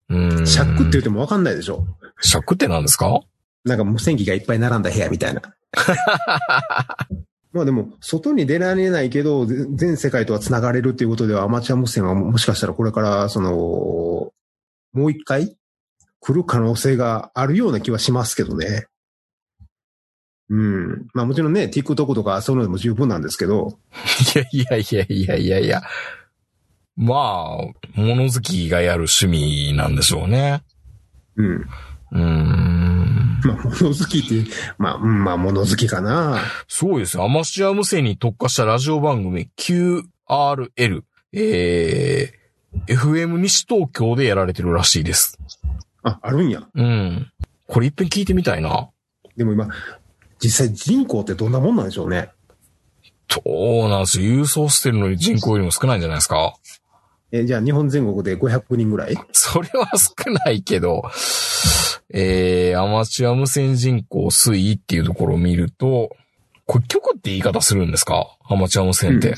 [0.10, 0.48] うん。
[0.48, 1.86] シャックって言ってもわかんないでしょ。
[2.22, 3.20] シャックって何ですか？
[3.66, 5.42] なんか無線機がいっぱい並んだ部屋みたいな。
[7.54, 13.52] まあでも、外に出られないけど、ぜ全世界とは繋がれるっていうことでは、アマチュア無線はもしかしたらこれから、その、
[14.94, 15.58] もう一回
[16.22, 18.88] 来る可能性があるような気はしますけどね。
[20.50, 21.08] うん。
[21.14, 23.80] まあもちろんね、TikTok とかそういうのでも十分なんですけど、
[24.36, 25.82] いやいやいやいやいやいや。
[26.98, 27.58] まあ、
[27.96, 30.62] 物好きがやる趣味なんでしょうね。
[31.38, 31.56] うん。
[31.56, 32.81] うーん。
[33.46, 36.40] まあ物好きって、まあ、うんまあ物好きかな。
[36.68, 37.24] すごいですよ。
[37.24, 41.02] アマチュア無線に特化したラジオ番組 QRL、
[41.34, 45.38] えー、FM 西東京でやられてるらしいです。
[46.04, 46.64] あ、あるんや。
[46.74, 47.32] うん。
[47.68, 48.90] これ一遍聞いてみたいな。
[49.38, 49.68] でも今、
[50.44, 52.30] 実際人口ってどんなもんなんでしょうね。
[53.30, 54.26] そうなんですよ。
[54.44, 56.54] 郵送してるのに人口よりも少ないんじゃないですか。
[57.32, 59.16] え、じゃあ日本全国で500人ぐらい？
[59.32, 61.04] それは少ないけど、
[62.14, 66.16] えー、アマチュア無線人口推移っていうところを見ると、
[66.66, 68.38] これ局って言い方するんですか？
[68.44, 69.30] アマチュア無線って。
[69.30, 69.36] うん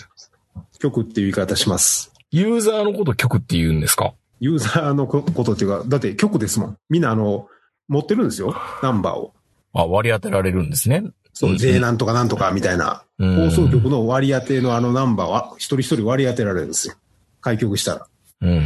[0.79, 2.11] 局っていう言い方します。
[2.29, 4.13] ユーザーのこと局って言うんですか？
[4.41, 6.77] ユーザーのこことっていうか、だって局ですもん。
[6.89, 7.47] みんなあの、
[7.87, 8.53] 持ってるんですよ。
[8.81, 9.33] ナンバーを。
[9.71, 11.05] あ、割り当てられるんですね。
[11.31, 13.05] そうう、ん J なんとかなんとかみたいな。
[13.17, 16.95] うん放送局の割り当てのあのナンバーは、一人一人割り当てられるんですよ。
[17.39, 18.07] 開局したら。
[18.41, 18.57] うん、うん、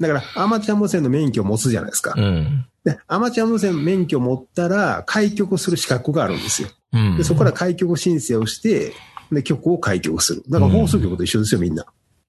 [0.00, 2.24] だから、アマチュア無線の免許を持つじゃないですかうん。
[2.24, 2.28] う。
[2.28, 2.66] ん。
[2.84, 6.68] で、アマチュア無線の免許を持ったら、開局する資格があるんですよ。
[6.92, 7.16] うん。
[7.16, 8.92] で、そこから開局申請をして、
[9.32, 10.42] で、局を開局する。
[10.48, 11.84] だから放送局と一緒ですよ、みんな。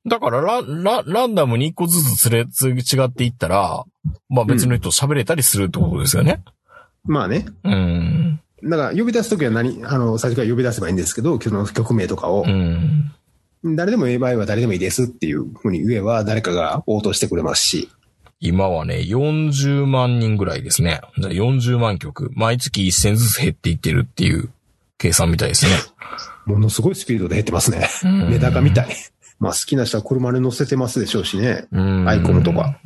[0.07, 3.83] だからラ、ラ、ランダムに一個ずつつれ、つ違っていったら、
[4.29, 6.41] まあ別の人と喋れたりするってことですよね。
[7.03, 7.45] まあね。
[7.63, 8.39] うん。
[8.63, 13.11] だから、呼び出すときは何、あの、最初から呼び出せばいいんですけど、その曲名とかをう、ん。
[13.63, 17.89] 誰でもいいは誰でもいいですっていうふうに言えば、誰かが応答してくれますし。
[18.39, 21.01] 今はね、40万人ぐらいですね。
[21.17, 22.31] 40万曲。
[22.35, 24.49] 毎月1000ずつ減っていってるっていう
[24.97, 25.71] 計算みたいですね。
[26.45, 27.89] ものすごいスピードで減ってますね。
[28.03, 28.95] うんメダカみたい。
[29.39, 31.67] まあ好きな人は車に乗せてますでしょうしね。
[31.71, 32.79] うんアイコンとか。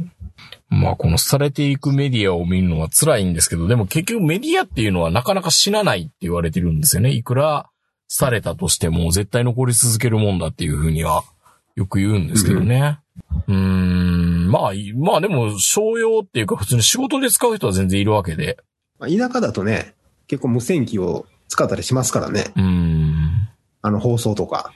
[0.69, 7.11] まあ、このされていくメディアを見るのは辛いんですけど、でも結局メディアっていうのはなかなか死なないって言われてるんですよね。
[7.11, 7.69] いくら
[8.15, 11.23] されたとしても絶対残り続けるもんだっていうふうには
[11.75, 12.99] よく言うんですけどね。
[13.47, 18.59] うーん、まあ、いまあでも、商用っていうか普通に仕事で使う人は全然いるわけで。
[18.99, 19.95] まあ田舎だとね、
[20.27, 22.45] 結構無線機を使ったりしますからね。
[22.55, 23.49] うーん、
[23.81, 24.71] あの放送とか。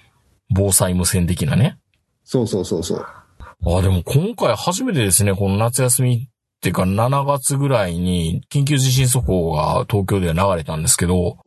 [0.49, 1.77] 防災無線的なね。
[2.23, 3.05] そうそうそうそう。
[3.05, 11.37] あ、でも今回初めてですね、この夏休みっていうか7月ぐらいに緊急地震速報が東京では流れたんですけど、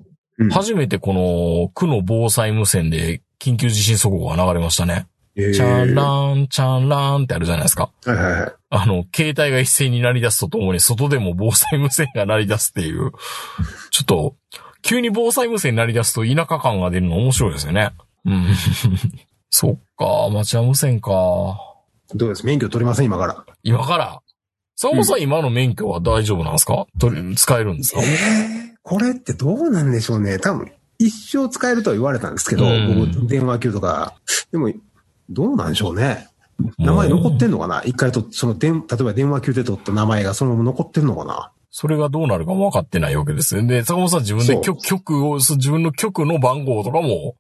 [0.41, 5.07] うん初めてこの区の防災無線で緊急地震速報が流れましたね。
[5.37, 7.91] えーチャンラン、チャンランってあるじゃないですか。
[8.05, 8.53] はいはいはい。
[8.71, 13.13] あの、携帯が一斉に鳴り出すとともに外でも防災無線が鳴り出すっていう、
[13.91, 14.35] ちょっと、
[14.83, 17.91] 急に防災無線鳴り出すと田舎感が出るの面白いですよね。
[18.25, 18.47] うん。
[19.51, 21.11] そっか、アマチュア無線か。
[22.15, 22.45] どうです？
[22.47, 23.07] 免許取りません？
[23.07, 23.45] 今から。
[23.63, 24.21] 今から？
[24.77, 26.87] サモさん、今の免許は大丈夫なんですか？
[26.99, 28.01] 取り使えるんですか？
[28.03, 30.39] ええこれってどうなんでしょうね。
[30.39, 34.15] 多分、一生使えるとは言われたんですけど、うん僕、電話級とか。
[34.53, 34.71] でも、
[35.29, 36.29] どうなんでしょうね。
[36.79, 37.83] 名前残ってんのかな？
[37.85, 41.53] 一回と、その電、例えば電話級で取った名前がそのまま残ってんのかな？
[41.71, 43.67] それがどうなるかも分かってないわけですよ。
[43.67, 47.37] で、坂本さん自分で局、局を、自分の局の番号とかも、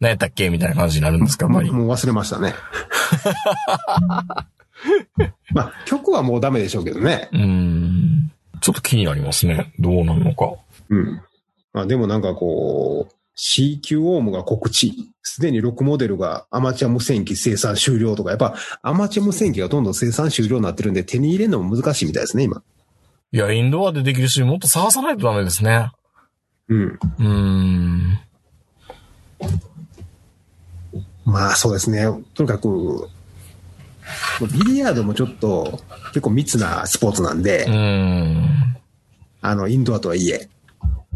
[0.00, 0.50] 何やったっけ？
[0.50, 1.46] みたいな感じになるんですか？
[1.46, 1.70] やっぱり。
[1.70, 2.54] もう忘れましたね。
[5.52, 7.28] まあ、曲はもうダメでしょうけどね。
[7.32, 8.32] うーん。
[8.60, 9.72] ちょっと気になりますね。
[9.78, 10.54] どうなるのか。
[10.88, 11.22] うん。
[11.72, 15.12] まあ、でもなんかこう、C 級オームが告知。
[15.22, 22.62] すでに6モデルがアマチュア無線機生産終了とか、やっぱアマチュア無線機がどんどん生産終了になってるんで手に入れるのも難しいみたいですね、今。
[23.32, 25.90] いや、インドアでできるし、もっと探さないとダメですね。
[26.68, 26.82] うん。
[26.84, 28.18] うーん。
[31.26, 32.06] まあそうですね。
[32.34, 33.08] とにかく、
[34.52, 38.76] ビリヤードもちょっと結構密なスポーツなんで、うーん。
[39.42, 40.48] あの、インドアとはいえ。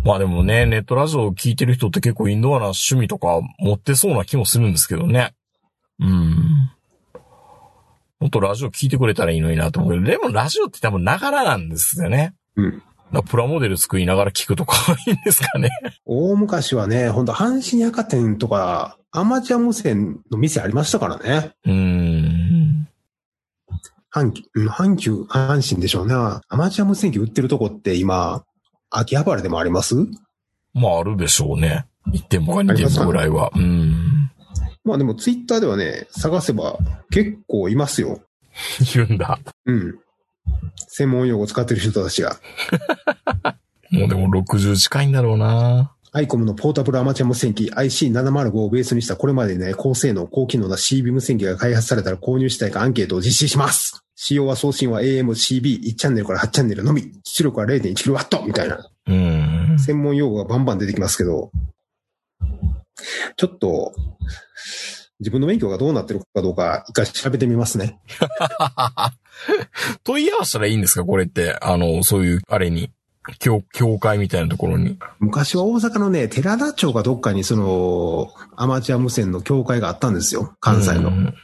[0.04, 5.34] まあでもね、ネットラジオを聞いてる人って結構インドアな趣味とか持ってそうな気もするんですけどね。
[5.98, 6.70] うん。
[8.18, 12.34] もっとラジオ聞いてくれたらいいのになと思うけど、でもラジオって多分ながらなんですよね。
[12.56, 12.82] うん。
[13.26, 14.76] プラモデル作りながら聞くとか
[15.06, 15.70] いいんですかね。
[16.06, 21.52] 大昔はね、本当阪神百貨店とか、アマチュア無線の店ありましたからね。
[21.64, 22.88] うーん。
[24.12, 26.14] 阪急、うん阪急、阪神でしょうね。
[26.14, 28.44] アマチュア無線機売ってるとこって今、
[28.90, 29.94] 秋葉原でもあります？
[30.74, 31.86] まああるでしょうね。
[32.12, 33.50] 1店舗か2店舗ぐらいは。
[33.54, 34.30] うん。
[34.84, 36.78] まあでもツイッターではね、探せば
[37.10, 38.20] 結構いますよ。
[38.94, 39.38] いるんだ。
[39.66, 39.98] うん。
[40.88, 42.38] 専門用語を使ってる人たちが。
[43.90, 45.92] もうでも60近いんだろうな。
[46.12, 54.02] アイコムのポータブルアマチュア無線機 IC705 をベースにしたこれまでね、高性能、高機能な CB 無線機が開発されたら購入したいかアンケートを実施します。
[54.22, 57.10] 仕様は送信は AM-CB1 チャンネルから8チャンネルのみ。
[57.24, 58.86] 出力は 0.1kW みたいな。
[59.06, 59.78] うん。
[59.78, 61.50] 専門用語がバンバン出てきますけど、
[63.38, 63.94] ちょっと、
[65.20, 67.98] 自分の免許がどうなってるかどうか、一回調べてみますね。
[70.04, 71.06] 問い合わせたらいいんですか？
[71.06, 71.56] これって。
[71.62, 72.90] あの、そういう、あれに。
[73.38, 74.98] 教、教会みたいなところに。
[75.18, 80.54] 昔は大阪のね、寺田町かどっかにその、アマチュア無線の協会があったんですよ。
[80.60, 81.08] 関西の。
[81.08, 81.34] うん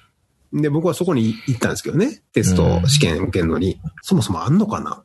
[0.63, 2.21] で、僕はそこに行ったんですけどね。
[2.33, 3.81] テスト試験受けるのに。
[4.03, 5.03] そもそもあんのかな？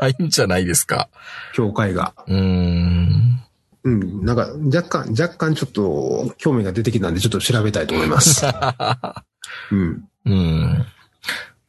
[0.00, 1.08] ないんじゃないですか。
[1.52, 2.14] 協会が。
[2.26, 3.42] うーん。
[3.84, 4.24] うん。
[4.24, 8.44] なんか、若干、若干ちょっと、興味が出てきたんで、ちょっと調べたいと思います。
[9.72, 10.04] うん。
[10.24, 10.72] うん。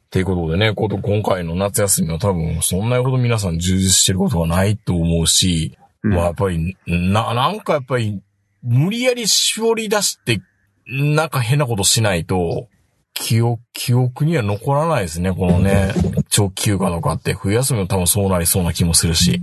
[0.08, 8.22] っていうことでね、こと今回の夏休みは多分そんなほど皆さん充実してることはないと思うし、うんまあやっぱり、な、なんかやっぱり、
[8.62, 10.40] 無理やり絞り出して、
[10.88, 12.68] なんか変なことしないと、
[13.12, 15.92] 記憶、記憶には残らないですね、このね、
[16.30, 17.34] 長期休暇とかって。
[17.34, 19.42] 冬休みも多分そうなりそうな気もするし。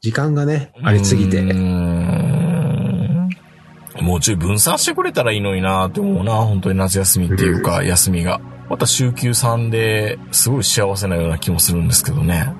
[0.00, 1.42] 時間がね、ありすぎて。
[4.00, 8.40] もうちょい分散してくれたらいいのになって思うな、本当に夏休みっていうか、休みが。
[8.68, 12.52] また週休3ですごい幸せなような気もするんですけどね。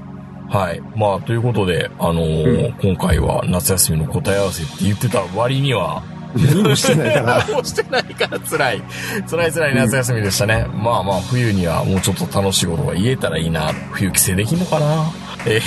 [0.51, 0.83] はい。
[0.95, 6.03] まあ、ということで、あのー今回は夏休みの答え合わせって言ってた割には、
[6.35, 7.39] 何もしてないから。
[7.47, 8.83] 何もしてないから辛い。
[9.29, 10.67] 辛い辛い夏休みでしたね。
[10.73, 13.73] まあまあ、冬にはもうちょっと楽しいことが言えたらいいな。
[13.93, 15.07] 冬帰省できんのかな？
[15.45, 15.63] えー、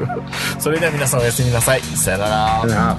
[0.58, 1.80] それでは皆さんおやすみなさい。
[1.80, 2.96] さよなら